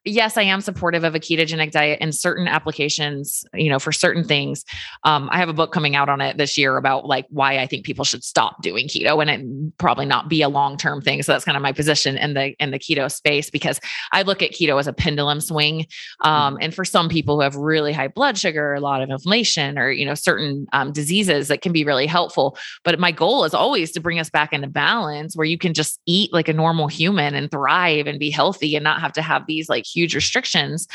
[0.04, 4.24] yes i am supportive of a ketogenic diet in certain applications you know for certain
[4.24, 4.64] things.
[5.02, 7.66] Um i have a book coming out on it this year about like why i
[7.66, 11.32] think people should stop doing keto and it probably not be a long-term thing so
[11.32, 13.80] that's kind of my position in the in the keto space because
[14.12, 15.86] i look at keto as a pendulum swing.
[16.20, 19.78] Um and for some people who have really high blood sugar a lot of inflammation
[19.78, 22.56] or you know certain um, diseases that can be really helpful.
[22.84, 26.00] But my goal is always to bring us back into balance where you can just
[26.06, 29.46] eat like a normal human and thrive and be healthy and not have to have
[29.46, 30.86] these like huge restrictions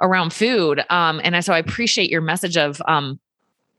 [0.00, 0.84] around food.
[0.90, 3.20] Um, and so I appreciate your message of, um,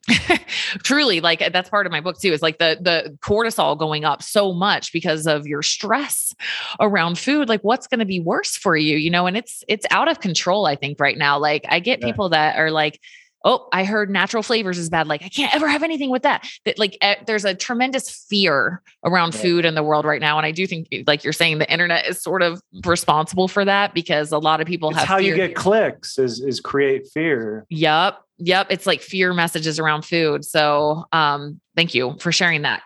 [0.83, 4.23] truly like that's part of my book too is like the the cortisol going up
[4.23, 6.33] so much because of your stress
[6.79, 9.85] around food like what's going to be worse for you you know and it's it's
[9.91, 12.07] out of control i think right now like i get Yeah.
[12.07, 12.99] people that are like
[13.43, 16.47] oh i heard natural flavors is bad like i can't ever have anything with that
[16.65, 19.41] that like eh, there's a tremendous fear around Right.
[19.41, 22.07] food in the world right now and i do think like you're saying the internet
[22.07, 25.35] is sort of responsible for that because a lot of people It's have how you
[25.35, 27.65] get clicks is is create fear.
[27.69, 28.19] Yep.
[28.43, 28.67] Yep.
[28.71, 30.43] It's like fear messages around food.
[30.43, 32.81] So um thank you for sharing that.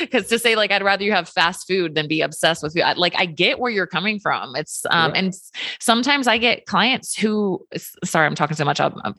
[0.00, 2.82] Because to say like I'd rather you have fast food than be obsessed with food.
[2.82, 4.56] I, like I get where you're coming from.
[4.56, 5.20] It's um Yeah.
[5.20, 5.34] and
[5.78, 7.64] sometimes I get clients who
[8.04, 8.80] sorry, I'm talking so much.
[8.80, 9.14] I'll, I'll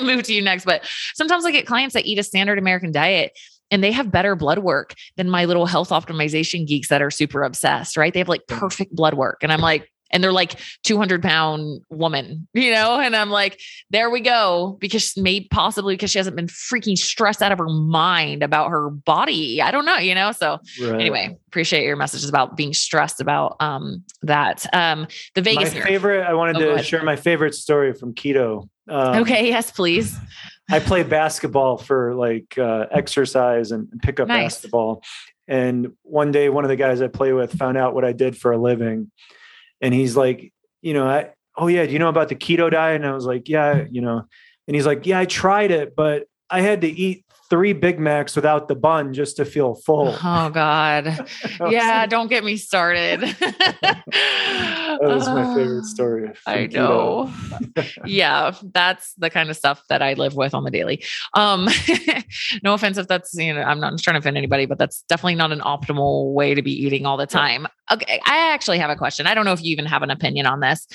[0.04, 3.36] move to you next, but sometimes I get clients that eat a standard American diet
[3.72, 7.42] and they have better blood work than my little health optimization geeks that are super
[7.42, 8.12] obsessed, right?
[8.12, 9.38] They have like perfect blood work.
[9.42, 12.98] And I'm like, and they're like 200 pound woman, you know?
[12.98, 13.60] And I'm like,
[13.90, 14.78] there we go.
[14.80, 18.88] Because maybe possibly because she hasn't been freaking stressed out of her mind about her
[18.88, 19.60] body.
[19.60, 20.32] I don't know, you know?
[20.32, 20.94] So right.
[20.94, 24.64] anyway, appreciate your messages about being stressed about um, that.
[24.74, 25.74] Um, the Vegas.
[25.74, 28.70] My favorite, I wanted oh, to share my favorite story from keto.
[28.88, 29.48] Um, okay.
[29.48, 30.16] Yes, please.
[30.70, 34.54] I play basketball for like uh, exercise and pick up nice.
[34.54, 35.02] basketball.
[35.46, 38.34] And one day, one of the guys I play with found out what I did
[38.34, 39.10] for a living.
[39.80, 40.52] And he's like,
[40.82, 42.96] you know, I, oh, yeah, do you know about the keto diet?
[42.96, 44.22] And I was like, yeah, you know,
[44.66, 48.36] and he's like, yeah, I tried it, but I had to eat three Big Macs
[48.36, 50.16] without the bun just to feel full.
[50.28, 51.28] Oh God.
[51.68, 53.20] yeah, don't get me started.
[53.80, 56.32] that was my favorite story.
[56.46, 57.32] I know.
[58.04, 61.04] yeah, that's the kind of stuff that I live with on the daily.
[61.34, 61.68] Um,
[62.62, 65.36] no offense if that's, you know, I'm not trying to offend anybody, but that's definitely
[65.36, 67.66] not an optimal way to be eating all the time.
[67.92, 68.20] Okay.
[68.26, 69.26] I actually have a question.
[69.26, 70.86] I don't know if you even have an opinion on this.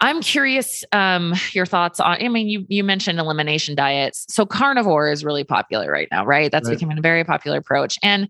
[0.00, 2.18] I'm curious um, your thoughts on.
[2.20, 6.50] I mean, you you mentioned elimination diets, so carnivore is really popular right now, right?
[6.50, 6.76] That's right.
[6.76, 7.98] becoming a very popular approach.
[8.02, 8.28] And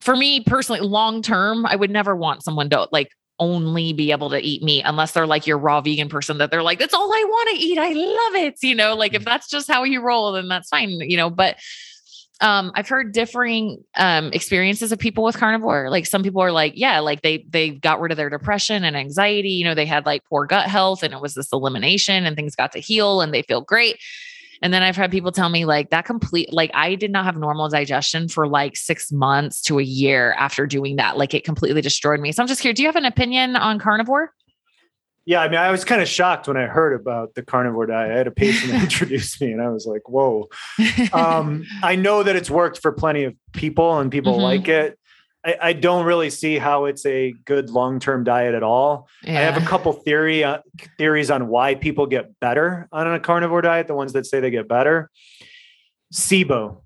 [0.00, 4.30] for me personally, long term, I would never want someone to like only be able
[4.30, 7.12] to eat meat unless they're like your raw vegan person that they're like, that's all
[7.12, 7.78] I want to eat.
[7.78, 8.54] I love it.
[8.62, 9.26] You know, like if mm.
[9.26, 10.90] that's just how you roll, then that's fine.
[11.00, 11.56] You know, but
[12.40, 16.72] um i've heard differing um experiences of people with carnivore like some people are like
[16.76, 20.04] yeah like they they got rid of their depression and anxiety you know they had
[20.04, 23.32] like poor gut health and it was this elimination and things got to heal and
[23.32, 23.98] they feel great
[24.62, 27.36] and then I've had people tell me like that complete, like I did not have
[27.36, 31.18] normal digestion for like six months to a year after doing that.
[31.18, 32.32] Like it completely destroyed me.
[32.32, 32.72] So I'm just here.
[32.72, 34.32] do you have an opinion on carnivore?
[35.26, 38.12] Yeah, I mean, I was kind of shocked when I heard about the carnivore diet.
[38.12, 40.48] I had a patient introduce me, and I was like, "Whoa!"
[41.12, 44.42] Um, I know that it's worked for plenty of people, and people mm-hmm.
[44.42, 44.98] like it.
[45.44, 49.08] I, I, don't really see how it's a good long-term diet at all.
[49.22, 49.38] Yeah.
[49.38, 50.58] I have a couple theory uh,
[50.96, 53.86] theories on why people get better on a carnivore diet.
[53.86, 55.10] The ones that say they get better,
[56.12, 56.80] SIBO.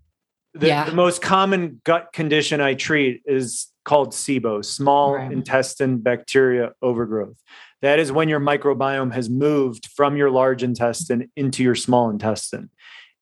[0.54, 0.84] The, yeah.
[0.84, 5.30] the most common gut condition I treat is called SIBO, small right.
[5.30, 7.36] intestine bacteria overgrowth.
[7.82, 12.70] That is when your microbiome has moved from your large intestine into your small intestine.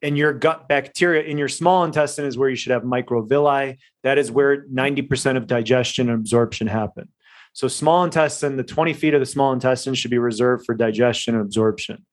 [0.03, 3.79] And your gut bacteria in your small intestine is where you should have microvilli.
[4.03, 7.09] That is where 90% of digestion and absorption happen.
[7.53, 11.35] So, small intestine, the 20 feet of the small intestine should be reserved for digestion
[11.35, 12.05] and absorption.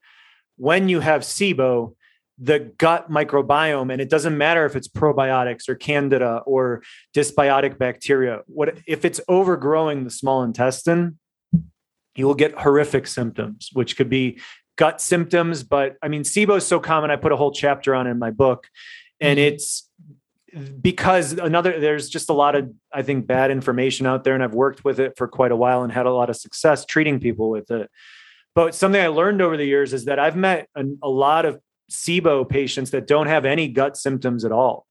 [0.55, 1.95] When you have SIBO,
[2.39, 6.81] the gut microbiome, and it doesn't matter if it's probiotics or candida or
[7.13, 11.19] dysbiotic bacteria, what if it's overgrowing the small intestine,
[12.15, 14.39] you will get horrific symptoms, which could be
[14.75, 15.63] gut symptoms.
[15.63, 17.11] But I mean, SIBO is so common.
[17.11, 18.67] I put a whole chapter on in my book,
[19.19, 19.53] and mm-hmm.
[19.53, 19.89] it's
[20.81, 24.53] because another there's just a lot of I think bad information out there, and I've
[24.53, 27.49] worked with it for quite a while and had a lot of success treating people
[27.49, 27.89] with it.
[28.55, 31.59] But something I learned over the years is that I've met a, a lot of
[31.91, 34.85] SIBO patients that don't have any gut symptoms at all.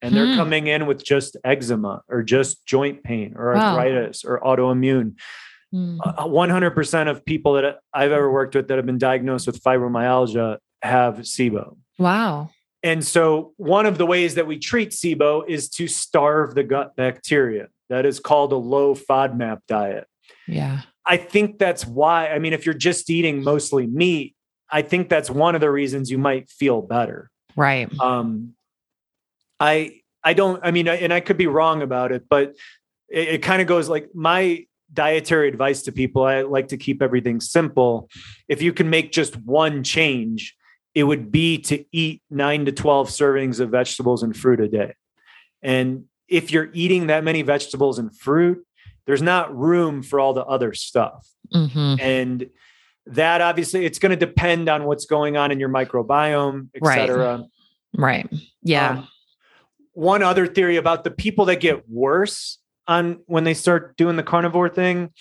[0.00, 0.36] And they're hmm.
[0.36, 4.30] coming in with just eczema or just joint pain or arthritis wow.
[4.30, 5.14] or autoimmune.
[5.74, 5.98] Mm.
[5.98, 11.16] 100% of people that I've ever worked with that have been diagnosed with fibromyalgia have
[11.18, 11.76] SIBO.
[11.98, 12.50] Wow.
[12.82, 16.94] And so, one of the ways that we treat SIBO is to starve the gut
[16.96, 17.68] bacteria.
[17.90, 20.06] That is called a low FODMAP diet.
[20.46, 20.82] Yeah.
[21.04, 24.36] I think that's why, I mean, if you're just eating mostly meat,
[24.70, 27.30] I think that's one of the reasons you might feel better.
[27.56, 27.90] Right.
[27.98, 28.54] Um,
[29.58, 32.54] I, I don't, I mean, and I could be wrong about it, but
[33.08, 37.02] it, it kind of goes like my dietary advice to people, I like to keep
[37.02, 38.08] everything simple.
[38.48, 40.56] If you can make just one change,
[40.94, 44.94] it would be to eat nine to 12 servings of vegetables and fruit a day.
[45.62, 48.64] And if you're eating that many vegetables and fruit,
[49.06, 51.26] there's not room for all the other stuff.
[51.54, 52.00] Mm-hmm.
[52.00, 52.50] And
[53.06, 56.96] that obviously it's going to depend on what's going on in your microbiome, et right.
[56.96, 57.44] cetera.
[57.96, 58.28] Right.
[58.62, 58.90] Yeah.
[58.90, 59.08] Um,
[59.94, 62.58] one other theory about the people that get worse
[62.88, 65.12] on when they start doing the carnivore thing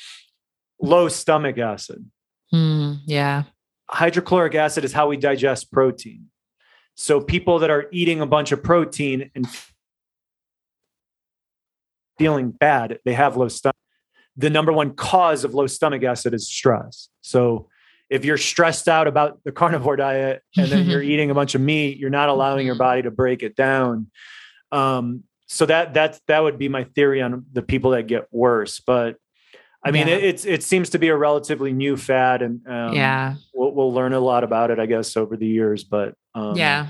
[0.81, 2.09] low stomach acid.
[2.53, 3.43] Mm, yeah.
[3.89, 6.27] Hydrochloric acid is how we digest protein.
[6.95, 9.47] So people that are eating a bunch of protein and
[12.17, 13.75] feeling bad they have low stomach.
[14.35, 17.09] The number one cause of low stomach acid is stress.
[17.21, 17.69] So
[18.09, 21.61] if you're stressed out about the carnivore diet and then you're eating a bunch of
[21.61, 24.09] meat you're not allowing your body to break it down.
[24.71, 28.79] Um, so that that's that would be my theory on the people that get worse
[28.79, 29.15] but
[29.83, 30.15] i mean yeah.
[30.15, 33.35] it, it's it seems to be a relatively new fad and um, yeah.
[33.53, 36.87] we'll, we'll learn a lot about it i guess over the years but um, yeah.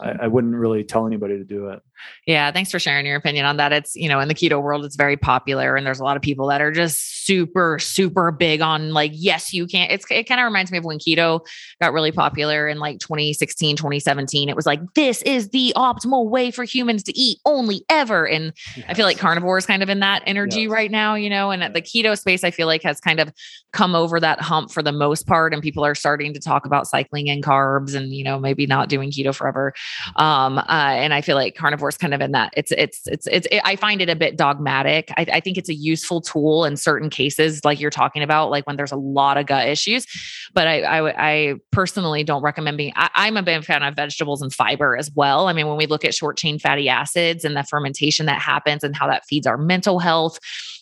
[0.00, 1.82] I, I, wouldn't really tell anybody to do it
[2.26, 3.72] Yeah, thanks for sharing your opinion on that.
[3.72, 6.22] It's, you know, in the keto world, it's very popular and there's a lot of
[6.22, 9.90] people that are just super, super big on like, yes, you can.
[9.90, 11.44] It's, it kind of reminds me of when keto
[11.80, 14.48] got really popular in like 2016, 2017.
[14.48, 18.26] It was like, this is the optimal way for humans to eat only ever.
[18.26, 18.86] And yes.
[18.88, 20.70] I feel like carnivore is kind of in that energy yes.
[20.70, 23.32] right now, you know, and the keto space, I feel like has kind of
[23.72, 25.52] come over that hump for the most part.
[25.52, 28.88] And people are starting to talk about cycling in carbs and, you know, maybe not
[28.88, 29.72] doing keto forever.
[30.16, 33.26] Um, uh, and I feel like carnivore is kind of in that it's it's it's
[33.26, 35.12] it's it, I find it a bit dogmatic.
[35.16, 38.66] I, I think it's a useful tool in certain cases, like you're talking about, like
[38.66, 40.06] when there's a lot of gut issues.
[40.54, 42.92] But I I, I personally don't recommend being.
[42.96, 45.48] I, am a big fan of vegetables and fiber as well.
[45.48, 48.82] I mean, when we look at short chain fatty acids and the fermentation that happens
[48.82, 50.38] and how that feeds our mental health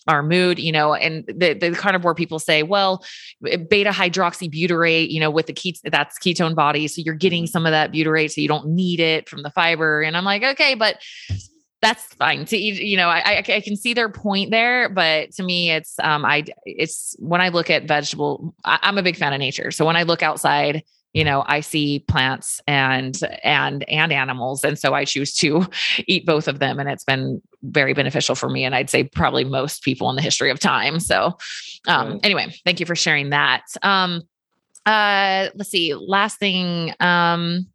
[0.07, 3.03] our mood, you know, and the, the carnivore people say, well,
[3.41, 6.87] beta hydroxybutyrate, you know, with the ket- that's ketone body.
[6.87, 8.31] So you're getting some of that butyrate.
[8.31, 10.01] So you don't need it from the fiber.
[10.01, 10.97] And I'm like, okay, but
[11.81, 12.81] that's fine to eat.
[12.81, 16.45] You know, I, I can see their point there, but to me, it's um, I
[16.65, 19.71] it's when I look at vegetable, I, I'm a big fan of nature.
[19.71, 20.83] So when I look outside,
[21.13, 25.65] you know i see plants and and and animals and so i choose to
[26.07, 29.43] eat both of them and it's been very beneficial for me and i'd say probably
[29.43, 31.37] most people in the history of time so
[31.87, 32.19] um right.
[32.23, 34.21] anyway thank you for sharing that um
[34.85, 37.65] uh let's see last thing um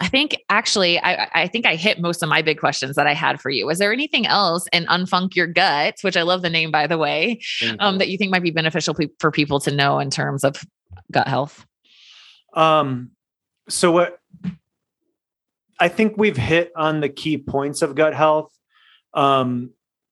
[0.00, 3.14] I think actually, I, I think I hit most of my big questions that I
[3.14, 3.64] had for you.
[3.64, 6.98] Was there anything else in Unfunc Your Gut, which I love the name, by the
[6.98, 7.40] way,
[7.78, 10.60] um, that you think might be beneficial pe- for people to know in terms of
[11.12, 11.64] gut health?
[12.54, 13.10] Um,
[13.68, 14.18] so what
[15.78, 18.52] I think we've hit on the key points of gut health.
[19.12, 19.70] Um,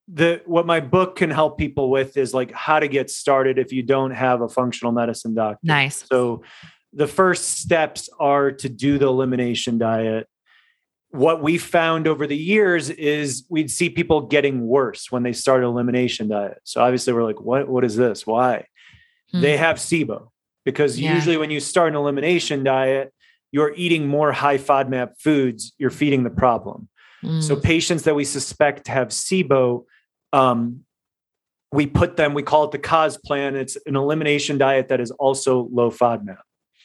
[0.08, 3.72] the what my book can help people with is like how to get started if
[3.72, 5.60] you don't have a functional medicine doctor.
[5.62, 6.04] Nice.
[6.08, 6.42] So
[6.92, 10.28] the first steps are to do the elimination diet.
[11.10, 15.62] What we found over the years is we'd see people getting worse when they start
[15.62, 16.58] elimination diet.
[16.64, 18.26] So obviously we're like, what what is this?
[18.26, 18.66] Why?
[19.30, 19.40] Hmm.
[19.40, 20.31] They have SIBO
[20.64, 21.14] because yeah.
[21.14, 23.12] usually when you start an elimination diet,
[23.50, 26.88] you're eating more high FODMAP foods, you're feeding the problem.
[27.22, 27.42] Mm.
[27.42, 29.84] So patients that we suspect have SIBO,
[30.32, 30.80] um,
[31.70, 33.56] we put them, we call it the COS plan.
[33.56, 36.38] It's an elimination diet that is also low FODMAP.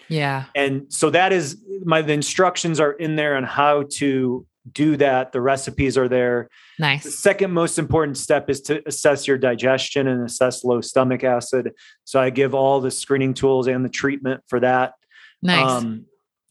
[0.09, 0.45] Yeah.
[0.55, 5.31] And so that is my the instructions are in there on how to do that.
[5.31, 6.49] The recipes are there.
[6.79, 7.03] Nice.
[7.03, 11.73] The second most important step is to assess your digestion and assess low stomach acid.
[12.03, 14.93] So I give all the screening tools and the treatment for that.
[15.41, 15.69] Nice.
[15.69, 16.05] Um,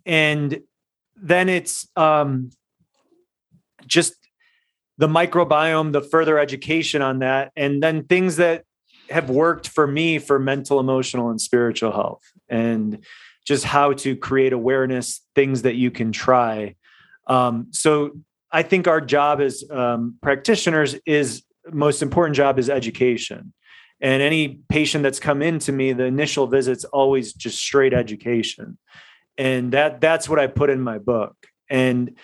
[0.05, 0.61] and
[1.17, 2.51] then it's um,
[3.87, 4.15] just
[4.99, 8.65] the microbiome, the further education on that, and then things that
[9.11, 13.05] have worked for me for mental, emotional, and spiritual health, and
[13.47, 16.75] just how to create awareness, things that you can try
[17.27, 18.13] um, so
[18.51, 23.53] I think our job as um, practitioners is most important job is education.
[24.01, 28.79] And any patient that's come in to me, the initial visit's always just straight education.
[29.39, 31.35] And that that's what I put in my book.
[31.69, 32.17] And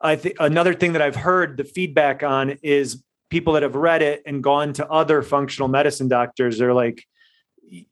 [0.00, 4.02] I think another thing that I've heard the feedback on is people that have read
[4.02, 6.58] it and gone to other functional medicine doctors.
[6.58, 7.04] They're like,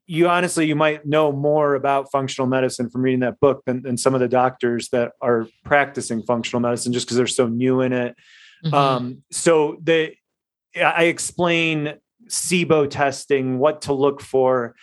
[0.06, 3.96] you honestly you might know more about functional medicine from reading that book than, than
[3.96, 7.92] some of the doctors that are practicing functional medicine just because they're so new in
[7.92, 8.16] it.
[8.64, 8.74] Mm-hmm.
[8.74, 10.14] um, so the
[10.82, 11.94] i explain
[12.28, 14.74] sibo testing what to look for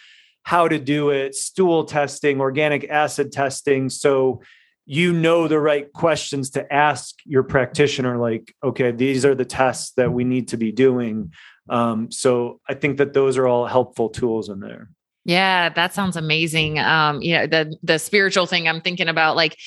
[0.43, 3.89] how to do it stool testing organic acid testing.
[3.89, 4.41] So
[4.85, 9.93] you know the right questions to ask your practitioner like okay these are the tests
[9.95, 11.31] that we need to be doing
[11.69, 14.89] um, so I think that those are all helpful tools in there.
[15.25, 16.79] Yeah, that sounds amazing.
[16.79, 19.57] Um, you know, the the spiritual thing I'm thinking about, like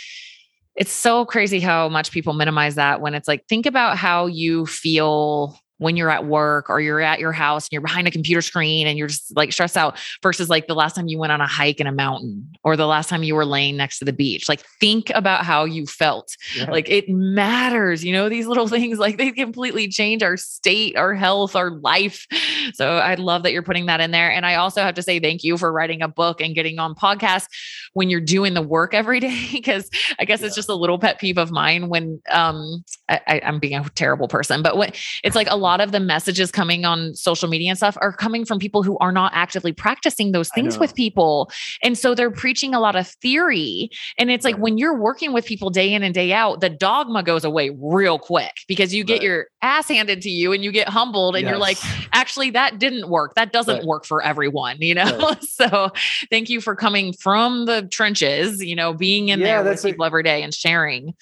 [0.76, 4.66] it's so crazy how much people minimize that when it's like, think about how you
[4.66, 8.40] feel when you're at work or you're at your house and you're behind a computer
[8.40, 11.40] screen and you're just like stressed out versus like the last time you went on
[11.40, 14.12] a hike in a mountain or the last time you were laying next to the
[14.12, 14.48] beach.
[14.48, 16.34] Like think about how you felt.
[16.56, 16.70] Yeah.
[16.70, 21.14] Like it matters, you know, these little things like they completely change our state, our
[21.14, 22.26] health, our life.
[22.74, 24.30] So I love that you're putting that in there.
[24.30, 26.94] And I also have to say thank you for writing a book and getting on
[26.94, 27.48] podcasts
[27.92, 29.48] when you're doing the work every day.
[29.52, 30.46] Because I guess yeah.
[30.46, 33.84] it's just a little pet peeve of mine when um I, I, I'm being a
[33.90, 37.70] terrible person, but when it's like a lot of the messages coming on social media
[37.70, 41.50] and stuff are coming from people who are not actively practicing those things with people.
[41.82, 43.90] And so they're preaching a lot of theory.
[44.18, 47.22] And it's like when you're working with people day in and day out, the dogma
[47.22, 49.22] goes away real quick because you get right.
[49.22, 51.50] your ass handed to you and you get humbled and yes.
[51.50, 51.78] you're like,
[52.12, 53.34] actually, that didn't work.
[53.34, 53.84] That doesn't right.
[53.84, 55.18] work for everyone, you know?
[55.18, 55.42] Right.
[55.44, 55.90] so
[56.30, 60.04] thank you for coming from the trenches, you know, being in yeah, there with people
[60.04, 61.14] every day and sharing.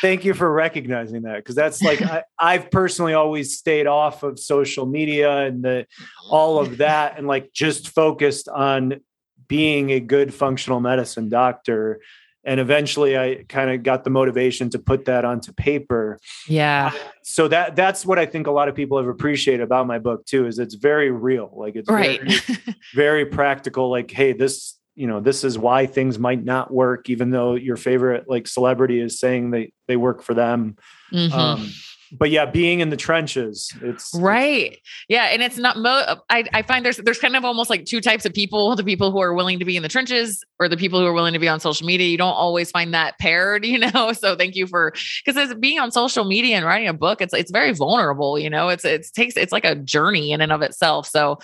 [0.00, 4.38] thank you for recognizing that because that's like I, I've personally always stayed off of
[4.38, 5.86] social media and the
[6.30, 9.00] all of that and like just focused on
[9.48, 12.00] being a good functional medicine doctor.
[12.42, 16.18] And eventually i kind of got the motivation to put that onto paper.
[16.48, 16.92] Yeah.
[17.22, 20.24] So that that's what i think a lot of people have appreciated about my book
[20.24, 21.52] too is it's very real.
[21.54, 22.20] Like it's right.
[22.22, 22.58] very,
[22.94, 27.30] very practical like hey this you know this is why things might not work even
[27.30, 30.76] though your favorite like celebrity is saying they they work for them.
[31.12, 31.32] Mm-hmm.
[31.32, 31.70] um,
[32.12, 34.78] but yeah, being in the trenches, it's right.
[35.08, 35.76] yeah, and it's not.
[35.76, 38.84] Mo- I I find there's there's kind of almost like two types of people: the
[38.84, 41.32] people who are willing to be in the trenches, or the people who are willing
[41.32, 42.08] to be on social media.
[42.08, 44.12] You don't always find that paired, you know.
[44.12, 44.92] So thank you for
[45.24, 48.38] because as being on social media and writing a book, it's it's very vulnerable.
[48.38, 51.06] You know, it's it takes it's like a journey in and of itself.
[51.06, 51.38] So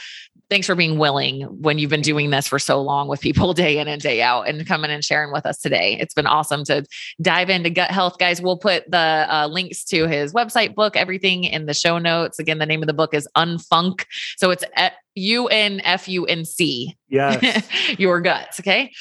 [0.49, 3.79] thanks for being willing when you've been doing this for so long with people day
[3.79, 5.97] in and day out and coming and sharing with us today.
[5.99, 6.85] It's been awesome to
[7.21, 8.41] dive into gut health, guys.
[8.41, 12.39] We'll put the uh, links to his website, book, everything in the show notes.
[12.39, 14.05] Again, the name of the book is Unfunc.
[14.37, 16.97] So it's eh, U N F U N C.
[17.09, 17.69] Yes.
[17.99, 18.61] Your guts.
[18.61, 18.93] Okay.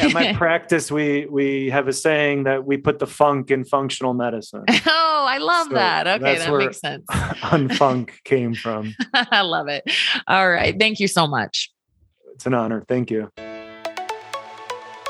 [0.00, 4.14] At my practice, we we have a saying that we put the funk in functional
[4.14, 4.64] medicine.
[4.86, 6.06] Oh, I love so that.
[6.06, 7.06] Okay, that makes sense.
[7.06, 8.94] Unfunc came from.
[9.14, 9.84] I love it.
[10.26, 10.78] All right.
[10.78, 11.72] Thank you so much.
[12.34, 12.84] It's an honor.
[12.86, 13.30] Thank you.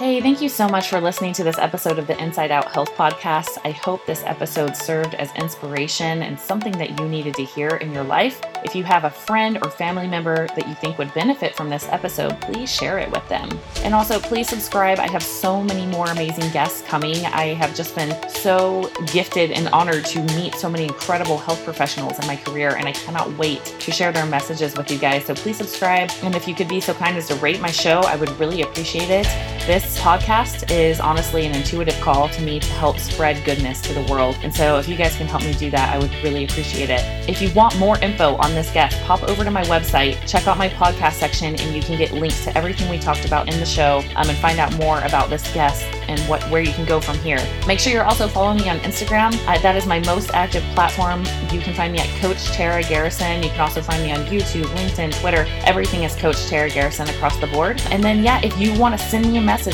[0.01, 2.93] Hey, thank you so much for listening to this episode of the Inside Out Health
[2.97, 3.59] Podcast.
[3.63, 7.93] I hope this episode served as inspiration and something that you needed to hear in
[7.93, 8.43] your life.
[8.65, 11.87] If you have a friend or family member that you think would benefit from this
[11.91, 13.49] episode, please share it with them.
[13.85, 14.99] And also, please subscribe.
[14.99, 17.25] I have so many more amazing guests coming.
[17.27, 22.19] I have just been so gifted and honored to meet so many incredible health professionals
[22.19, 25.25] in my career, and I cannot wait to share their messages with you guys.
[25.27, 26.11] So please subscribe.
[26.25, 28.63] And if you could be so kind as to rate my show, I would really
[28.63, 29.27] appreciate it.
[29.67, 33.93] This this podcast is honestly an intuitive call to me to help spread goodness to
[33.93, 34.37] the world.
[34.43, 37.01] And so if you guys can help me do that, I would really appreciate it.
[37.29, 40.57] If you want more info on this guest, pop over to my website, check out
[40.57, 43.67] my podcast section, and you can get links to everything we talked about in the
[43.67, 47.01] show um, and find out more about this guest and what where you can go
[47.01, 47.39] from here.
[47.67, 49.35] Make sure you're also following me on Instagram.
[49.47, 51.25] Uh, that is my most active platform.
[51.53, 53.43] You can find me at Coach Tara Garrison.
[53.43, 55.47] You can also find me on YouTube, LinkedIn, Twitter.
[55.65, 57.81] Everything is Coach Tara Garrison across the board.
[57.91, 59.74] And then, yeah, if you want to send me a message,